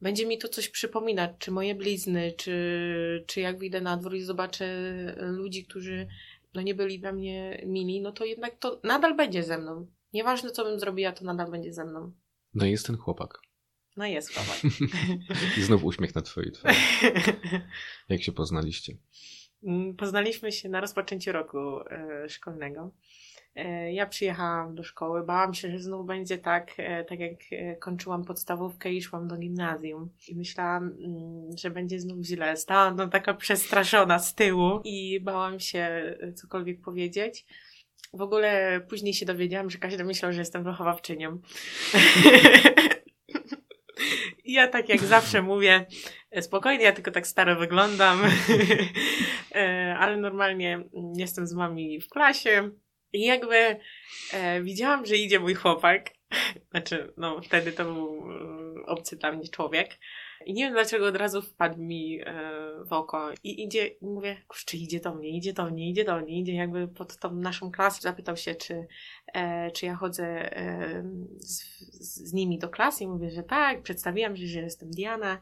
będzie 0.00 0.26
mi 0.26 0.38
to 0.38 0.48
coś 0.48 0.68
przypominać, 0.68 1.30
czy 1.38 1.50
moje 1.50 1.74
blizny, 1.74 2.32
czy, 2.36 3.24
czy 3.26 3.40
jak 3.40 3.58
wyjdę 3.58 3.80
na 3.80 3.96
dwór 3.96 4.14
i 4.14 4.22
zobaczę 4.22 4.66
ludzi, 5.16 5.64
którzy 5.64 6.06
no 6.54 6.62
nie 6.62 6.74
byli 6.74 6.98
dla 6.98 7.12
mnie 7.12 7.62
mili, 7.66 8.00
no 8.00 8.12
to 8.12 8.24
jednak 8.24 8.58
to 8.58 8.80
nadal 8.84 9.16
będzie 9.16 9.42
ze 9.42 9.58
mną. 9.58 9.86
Nieważne, 10.12 10.50
co 10.50 10.64
bym 10.64 10.80
zrobiła, 10.80 11.12
to 11.12 11.24
nadal 11.24 11.50
będzie 11.50 11.72
ze 11.72 11.84
mną. 11.84 12.12
No 12.54 12.66
i 12.66 12.70
jest 12.70 12.86
ten 12.86 12.96
chłopak. 12.96 13.40
No 13.96 14.06
jest 14.06 14.34
chłopak. 14.34 14.60
I 15.58 15.62
znów 15.62 15.84
uśmiech 15.84 16.14
na 16.14 16.22
Twojej 16.22 16.52
twarzy. 16.52 16.80
Jak 18.08 18.22
się 18.22 18.32
poznaliście? 18.32 18.96
Mm, 19.64 19.96
Poznaliśmy 19.96 20.52
się 20.52 20.68
na 20.68 20.80
rozpoczęciu 20.80 21.32
roku 21.32 21.80
e, 21.80 22.28
szkolnego. 22.28 22.90
E, 23.54 23.92
ja 23.92 24.06
przyjechałam 24.06 24.74
do 24.74 24.82
szkoły, 24.84 25.24
bałam 25.24 25.54
się, 25.54 25.70
że 25.70 25.78
znów 25.78 26.06
będzie 26.06 26.38
tak, 26.38 26.72
e, 26.76 27.04
tak 27.04 27.20
jak 27.20 27.34
kończyłam 27.80 28.24
podstawówkę 28.24 28.92
i 28.92 29.02
szłam 29.02 29.28
do 29.28 29.36
gimnazjum. 29.36 30.10
I 30.28 30.36
myślałam, 30.36 30.84
mm, 30.84 31.56
że 31.58 31.70
będzie 31.70 32.00
znów 32.00 32.24
źle. 32.24 32.56
Stałam 32.56 32.96
no, 32.96 33.08
taka 33.08 33.34
przestraszona 33.34 34.18
z 34.18 34.34
tyłu 34.34 34.80
i 34.84 35.20
bałam 35.20 35.60
się 35.60 36.14
cokolwiek 36.34 36.80
powiedzieć. 36.80 37.46
W 38.14 38.22
ogóle 38.22 38.80
później 38.88 39.14
się 39.14 39.26
dowiedziałam, 39.26 39.70
że 39.70 39.78
każdy 39.78 40.04
myślał, 40.04 40.32
że 40.32 40.38
jestem 40.38 40.64
wychowawczynią. 40.64 41.38
Ja 44.52 44.68
tak 44.68 44.88
jak 44.88 45.00
zawsze 45.00 45.42
mówię, 45.52 45.86
e, 46.30 46.42
spokojnie, 46.42 46.84
ja 46.84 46.92
tylko 46.92 47.10
tak 47.10 47.26
staro 47.26 47.56
wyglądam, 47.56 48.22
E, 49.54 49.96
ale 49.98 50.16
normalnie 50.16 50.74
mm, 50.74 51.12
jestem 51.16 51.46
z 51.46 51.54
wami 51.54 52.00
w 52.00 52.08
klasie 52.08 52.70
i 53.12 53.24
jakby 53.24 53.76
e, 54.32 54.62
widziałam, 54.62 55.06
że 55.06 55.16
idzie 55.16 55.40
mój 55.40 55.54
chłopak, 55.54 56.10
znaczy, 56.70 57.12
no 57.16 57.40
wtedy 57.40 57.72
to 57.72 57.84
był 57.84 58.24
e, 58.78 58.86
obcy 58.86 59.16
dla 59.16 59.32
mnie 59.32 59.48
człowiek 59.48 59.98
i 60.46 60.52
nie 60.52 60.64
wiem 60.64 60.72
dlaczego 60.72 61.06
od 61.06 61.16
razu 61.16 61.42
wpadł 61.42 61.82
mi 61.82 62.20
e, 62.20 62.24
w 62.84 62.92
oko 62.92 63.30
i 63.44 63.64
idzie, 63.64 63.86
i 63.86 64.06
mówię, 64.06 64.36
kurczę, 64.48 64.76
idzie 64.76 65.00
do 65.00 65.14
mnie, 65.14 65.28
idzie 65.28 65.52
do 65.52 65.70
mnie, 65.70 65.90
idzie 65.90 66.04
do 66.04 66.20
mnie, 66.20 66.40
idzie 66.40 66.54
jakby 66.54 66.88
pod 66.88 67.16
tą 67.16 67.34
naszą 67.34 67.70
klasę, 67.70 68.00
zapytał 68.02 68.36
się, 68.36 68.54
czy, 68.54 68.86
e, 69.34 69.70
czy 69.70 69.86
ja 69.86 69.94
chodzę 69.94 70.56
e, 70.56 71.04
z, 71.38 71.64
z 72.28 72.32
nimi 72.32 72.58
do 72.58 72.68
klasy 72.68 73.04
i 73.04 73.08
mówię, 73.08 73.30
że 73.30 73.42
tak, 73.42 73.82
przedstawiłam 73.82 74.36
się, 74.36 74.46
że 74.46 74.60
jestem 74.60 74.90
Diana. 74.90 75.40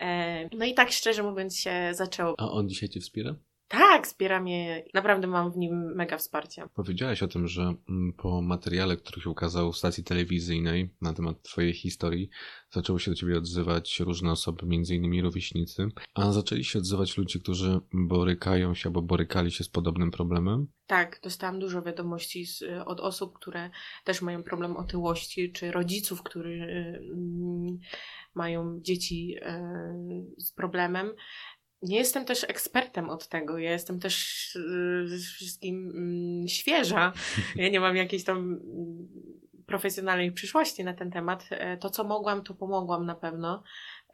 E, 0.00 0.48
no 0.56 0.64
i 0.64 0.74
tak 0.74 0.90
szczerze 0.90 1.22
mówiąc 1.22 1.58
się 1.58 1.90
zaczęło. 1.92 2.34
A 2.38 2.50
on 2.50 2.68
dzisiaj 2.68 2.88
Cię 2.88 3.00
wspiera? 3.00 3.36
Tak, 3.68 4.06
wspiera 4.06 4.40
mnie. 4.40 4.84
Naprawdę 4.94 5.26
mam 5.26 5.52
w 5.52 5.56
nim 5.56 5.94
mega 5.94 6.18
wsparcie. 6.18 6.68
Powiedziałaś 6.74 7.22
o 7.22 7.28
tym, 7.28 7.48
że 7.48 7.62
mm, 7.62 8.12
po 8.12 8.42
materiale, 8.42 8.96
który 8.96 9.20
się 9.20 9.30
ukazał 9.30 9.72
w 9.72 9.76
stacji 9.76 10.04
telewizyjnej 10.04 10.90
na 11.00 11.14
temat 11.14 11.42
Twojej 11.42 11.72
historii, 11.72 12.30
zaczęły 12.70 13.00
się 13.00 13.10
do 13.10 13.16
Ciebie 13.16 13.38
odzywać 13.38 14.00
różne 14.00 14.30
osoby, 14.30 14.66
między 14.66 14.94
innymi 14.94 15.22
rówieśnicy, 15.22 15.88
a 16.14 16.32
zaczęli 16.32 16.64
się 16.64 16.78
odzywać 16.78 17.16
ludzie, 17.16 17.38
którzy 17.38 17.80
borykają 17.92 18.74
się 18.74 18.88
albo 18.88 19.02
borykali 19.02 19.50
się 19.50 19.64
z 19.64 19.68
podobnym 19.68 20.10
problemem. 20.10 20.66
Tak, 20.86 21.20
dostałam 21.22 21.58
dużo 21.58 21.82
wiadomości 21.82 22.46
z, 22.46 22.62
od 22.84 23.00
osób, 23.00 23.34
które 23.34 23.70
też 24.04 24.22
mają 24.22 24.42
problem 24.42 24.76
otyłości, 24.76 25.52
czy 25.52 25.72
rodziców, 25.72 26.22
którzy 26.22 26.66
mm, 27.12 27.78
mają 28.34 28.80
dzieci 28.80 29.36
y, 29.36 30.42
z 30.44 30.52
problemem. 30.52 31.12
Nie 31.86 31.98
jestem 31.98 32.24
też 32.24 32.44
ekspertem 32.44 33.10
od 33.10 33.28
tego. 33.28 33.58
Ja 33.58 33.72
jestem 33.72 34.00
też 34.00 34.56
y, 34.56 35.18
wszystkim 35.18 35.90
mm, 35.90 36.48
świeża. 36.48 37.12
Ja 37.56 37.68
nie 37.68 37.80
mam 37.80 37.96
jakiejś 37.96 38.24
tam 38.24 38.38
mm, 38.38 39.08
profesjonalnej 39.66 40.32
przyszłości 40.32 40.84
na 40.84 40.94
ten 40.94 41.10
temat. 41.10 41.48
E, 41.50 41.76
to, 41.76 41.90
co 41.90 42.04
mogłam, 42.04 42.42
to 42.42 42.54
pomogłam 42.54 43.06
na 43.06 43.14
pewno. 43.14 43.62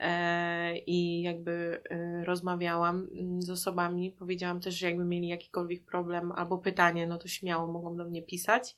E, 0.00 0.78
I 0.78 1.22
jakby 1.22 1.82
e, 1.90 2.24
rozmawiałam 2.24 3.08
mm, 3.12 3.42
z 3.42 3.50
osobami. 3.50 4.10
Powiedziałam 4.18 4.60
też, 4.60 4.74
że 4.74 4.86
jakby 4.86 5.04
mieli 5.04 5.28
jakikolwiek 5.28 5.84
problem 5.84 6.32
albo 6.32 6.58
pytanie, 6.58 7.06
no 7.06 7.18
to 7.18 7.28
śmiało 7.28 7.66
mogą 7.72 7.96
do 7.96 8.04
mnie 8.04 8.22
pisać. 8.22 8.76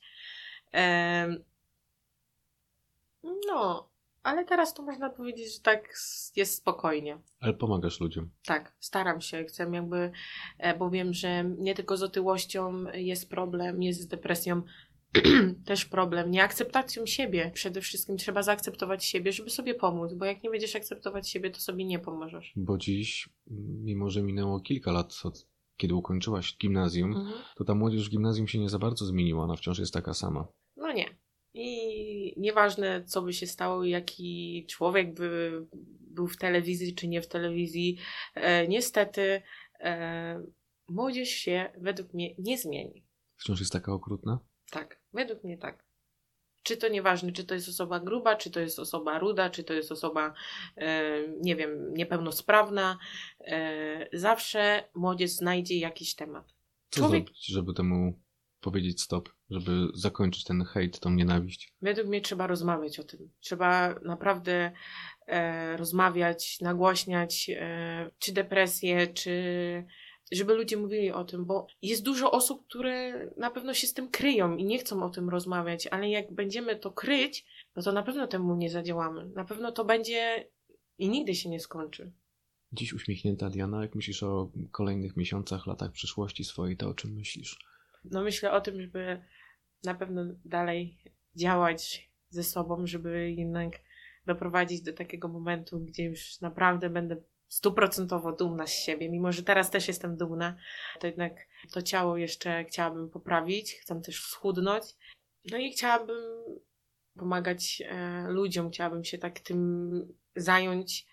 No, 3.47 3.89
ale 4.25 4.45
teraz 4.45 4.73
to 4.73 4.83
można 4.83 5.09
powiedzieć, 5.09 5.53
że 5.53 5.59
tak 5.59 5.93
jest 6.35 6.55
spokojnie. 6.55 7.19
Ale 7.39 7.53
pomagasz 7.53 7.99
ludziom. 7.99 8.29
Tak, 8.45 8.75
staram 8.79 9.21
się. 9.21 9.43
Chcę 9.43 9.69
jakby, 9.71 10.11
bo 10.79 10.89
wiem, 10.89 11.13
że 11.13 11.43
nie 11.43 11.75
tylko 11.75 11.97
z 11.97 12.03
otyłością 12.03 12.83
jest 12.93 13.29
problem, 13.29 13.83
jest 13.83 14.01
z 14.01 14.07
depresją 14.07 14.61
też 15.65 15.85
problem. 15.85 16.31
Nieakceptacją 16.31 17.05
siebie. 17.05 17.51
Przede 17.53 17.81
wszystkim 17.81 18.17
trzeba 18.17 18.43
zaakceptować 18.43 19.05
siebie, 19.05 19.31
żeby 19.31 19.49
sobie 19.49 19.73
pomóc, 19.73 20.13
bo 20.13 20.25
jak 20.25 20.43
nie 20.43 20.49
będziesz 20.49 20.75
akceptować 20.75 21.29
siebie, 21.29 21.51
to 21.51 21.59
sobie 21.59 21.85
nie 21.85 21.99
pomożesz. 21.99 22.53
Bo 22.55 22.77
dziś, 22.77 23.29
mimo 23.83 24.09
że 24.09 24.23
minęło 24.23 24.59
kilka 24.59 24.91
lat 24.91 25.13
od 25.23 25.47
kiedy 25.77 25.95
ukończyłaś 25.95 26.57
gimnazjum, 26.57 27.15
mhm. 27.15 27.43
to 27.55 27.63
ta 27.63 27.75
młodzież 27.75 28.07
w 28.07 28.11
gimnazjum 28.11 28.47
się 28.47 28.59
nie 28.59 28.69
za 28.69 28.79
bardzo 28.79 29.05
zmieniła, 29.05 29.43
ona 29.43 29.55
wciąż 29.55 29.79
jest 29.79 29.93
taka 29.93 30.13
sama. 30.13 30.47
No 30.77 30.93
nie. 30.93 31.24
I 31.57 32.33
nieważne, 32.37 33.03
co 33.03 33.21
by 33.21 33.33
się 33.33 33.47
stało, 33.47 33.83
jaki 33.83 34.65
człowiek 34.69 35.13
by 35.13 35.51
był 35.99 36.27
w 36.27 36.37
telewizji, 36.37 36.95
czy 36.95 37.07
nie 37.07 37.21
w 37.21 37.27
telewizji, 37.27 37.97
e, 38.33 38.67
niestety 38.67 39.41
e, 39.79 40.43
młodzież 40.87 41.29
się 41.29 41.71
według 41.77 42.13
mnie 42.13 42.35
nie 42.39 42.57
zmieni. 42.57 43.05
Wciąż 43.37 43.59
jest 43.59 43.73
taka 43.73 43.93
okrutna? 43.93 44.39
Tak, 44.71 45.01
według 45.13 45.43
mnie 45.43 45.57
tak. 45.57 45.85
Czy 46.63 46.77
to 46.77 46.87
nieważne, 46.87 47.31
czy 47.31 47.43
to 47.45 47.53
jest 47.53 47.69
osoba 47.69 47.99
gruba, 47.99 48.35
czy 48.35 48.51
to 48.51 48.59
jest 48.59 48.79
osoba 48.79 49.19
ruda, 49.19 49.49
czy 49.49 49.63
to 49.63 49.73
jest 49.73 49.91
osoba, 49.91 50.33
e, 50.77 51.19
nie 51.41 51.55
wiem, 51.55 51.93
niepełnosprawna, 51.93 52.97
e, 53.39 54.07
zawsze 54.13 54.89
młodzież 54.95 55.31
znajdzie 55.31 55.79
jakiś 55.79 56.15
temat. 56.15 56.53
Co 56.89 56.99
Człowiek... 56.99 57.23
zrobić, 57.23 57.47
żeby 57.47 57.73
temu 57.73 58.24
powiedzieć 58.65 59.01
stop, 59.01 59.29
żeby 59.49 59.87
zakończyć 59.93 60.43
ten 60.43 60.63
hejt, 60.63 60.99
tą 60.99 61.09
nienawiść? 61.09 61.73
Według 61.81 62.07
mnie 62.07 62.21
trzeba 62.21 62.47
rozmawiać 62.47 62.99
o 62.99 63.03
tym. 63.03 63.29
Trzeba 63.39 63.95
naprawdę 64.05 64.71
e, 65.27 65.77
rozmawiać, 65.77 66.61
nagłaśniać, 66.61 67.49
e, 67.49 68.11
czy 68.19 68.33
depresję, 68.33 69.07
czy 69.07 69.33
żeby 70.31 70.53
ludzie 70.53 70.77
mówili 70.77 71.11
o 71.11 71.23
tym, 71.23 71.45
bo 71.45 71.67
jest 71.81 72.03
dużo 72.03 72.31
osób, 72.31 72.67
które 72.67 73.25
na 73.37 73.51
pewno 73.51 73.73
się 73.73 73.87
z 73.87 73.93
tym 73.93 74.09
kryją 74.09 74.55
i 74.55 74.65
nie 74.65 74.79
chcą 74.79 75.03
o 75.03 75.09
tym 75.09 75.29
rozmawiać, 75.29 75.87
ale 75.87 76.09
jak 76.09 76.33
będziemy 76.33 76.75
to 76.75 76.91
kryć, 76.91 77.45
no 77.75 77.83
to 77.83 77.91
na 77.91 78.03
pewno 78.03 78.27
temu 78.27 78.55
nie 78.55 78.69
zadziałamy. 78.69 79.29
Na 79.35 79.45
pewno 79.45 79.71
to 79.71 79.85
będzie 79.85 80.49
i 80.97 81.09
nigdy 81.09 81.35
się 81.35 81.49
nie 81.49 81.59
skończy. 81.59 82.11
Dziś 82.71 82.93
uśmiechnięta 82.93 83.49
Diana, 83.49 83.81
jak 83.81 83.95
myślisz 83.95 84.23
o 84.23 84.51
kolejnych 84.71 85.17
miesiącach, 85.17 85.67
latach 85.67 85.91
przyszłości 85.91 86.43
swojej, 86.43 86.77
to 86.77 86.89
o 86.89 86.93
czym 86.93 87.13
myślisz? 87.13 87.59
No 88.11 88.23
myślę 88.23 88.51
o 88.51 88.61
tym, 88.61 88.81
żeby 88.81 89.21
na 89.83 89.95
pewno 89.95 90.23
dalej 90.45 90.97
działać 91.35 92.09
ze 92.29 92.43
sobą, 92.43 92.87
żeby 92.87 93.31
jednak 93.31 93.79
doprowadzić 94.25 94.81
do 94.81 94.93
takiego 94.93 95.27
momentu, 95.27 95.79
gdzie 95.79 96.03
już 96.03 96.41
naprawdę 96.41 96.89
będę 96.89 97.17
stuprocentowo 97.47 98.31
dumna 98.31 98.67
z 98.67 98.73
siebie, 98.73 99.09
mimo 99.09 99.31
że 99.31 99.43
teraz 99.43 99.71
też 99.71 99.87
jestem 99.87 100.17
dumna, 100.17 100.57
to 100.99 101.07
jednak 101.07 101.33
to 101.71 101.81
ciało 101.81 102.17
jeszcze 102.17 102.63
chciałabym 102.63 103.09
poprawić, 103.09 103.73
chcę 103.73 104.01
też 104.01 104.23
schudnąć. 104.23 104.83
No 105.51 105.57
i 105.57 105.71
chciałabym 105.71 106.17
pomagać 107.17 107.83
e, 107.85 108.23
ludziom, 108.27 108.71
chciałabym 108.71 109.03
się 109.03 109.17
tak 109.17 109.39
tym 109.39 110.13
zająć 110.35 111.07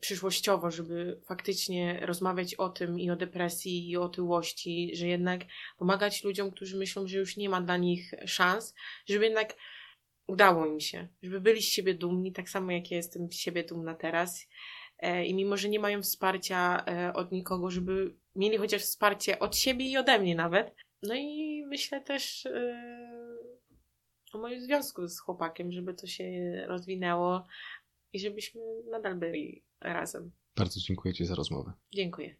przyszłościowo, 0.00 0.70
żeby 0.70 1.20
faktycznie 1.26 2.00
rozmawiać 2.06 2.54
o 2.54 2.68
tym 2.68 3.00
i 3.00 3.10
o 3.10 3.16
depresji, 3.16 3.90
i 3.90 3.96
o 3.96 4.02
otyłości, 4.02 4.90
że 4.94 5.06
jednak 5.06 5.40
pomagać 5.78 6.24
ludziom, 6.24 6.50
którzy 6.50 6.76
myślą, 6.76 7.06
że 7.06 7.18
już 7.18 7.36
nie 7.36 7.48
ma 7.48 7.60
dla 7.60 7.76
nich 7.76 8.14
szans, 8.26 8.74
żeby 9.06 9.24
jednak 9.24 9.56
udało 10.26 10.66
im 10.66 10.80
się, 10.80 11.08
żeby 11.22 11.40
byli 11.40 11.62
z 11.62 11.68
siebie 11.68 11.94
dumni, 11.94 12.32
tak 12.32 12.50
samo 12.50 12.72
jak 12.72 12.90
ja 12.90 12.96
jestem 12.96 13.32
z 13.32 13.34
siebie 13.34 13.64
dumna 13.64 13.94
teraz 13.94 14.46
E, 14.98 15.24
i 15.24 15.34
mimo, 15.34 15.56
że 15.56 15.68
nie 15.68 15.80
mają 15.80 16.02
wsparcia 16.02 16.84
e, 16.86 17.12
od 17.12 17.32
nikogo, 17.32 17.70
żeby 17.70 18.14
mieli 18.36 18.58
chociaż 18.58 18.82
wsparcie 18.82 19.38
od 19.38 19.56
siebie 19.56 19.84
i 19.84 19.96
ode 19.96 20.18
mnie 20.18 20.34
nawet. 20.34 20.74
No 21.02 21.14
i 21.14 21.64
myślę 21.66 22.00
też 22.00 22.46
e, 22.46 23.38
o 24.32 24.38
moim 24.38 24.60
związku 24.60 25.08
z 25.08 25.20
chłopakiem, 25.20 25.72
żeby 25.72 25.94
to 25.94 26.06
się 26.06 26.52
rozwinęło 26.66 27.46
i 28.12 28.20
żebyśmy 28.20 28.60
nadal 28.90 29.14
byli 29.14 29.62
razem. 29.80 30.30
Bardzo 30.56 30.80
dziękuję 30.80 31.14
Ci 31.14 31.26
za 31.26 31.34
rozmowę. 31.34 31.72
Dziękuję. 31.94 32.36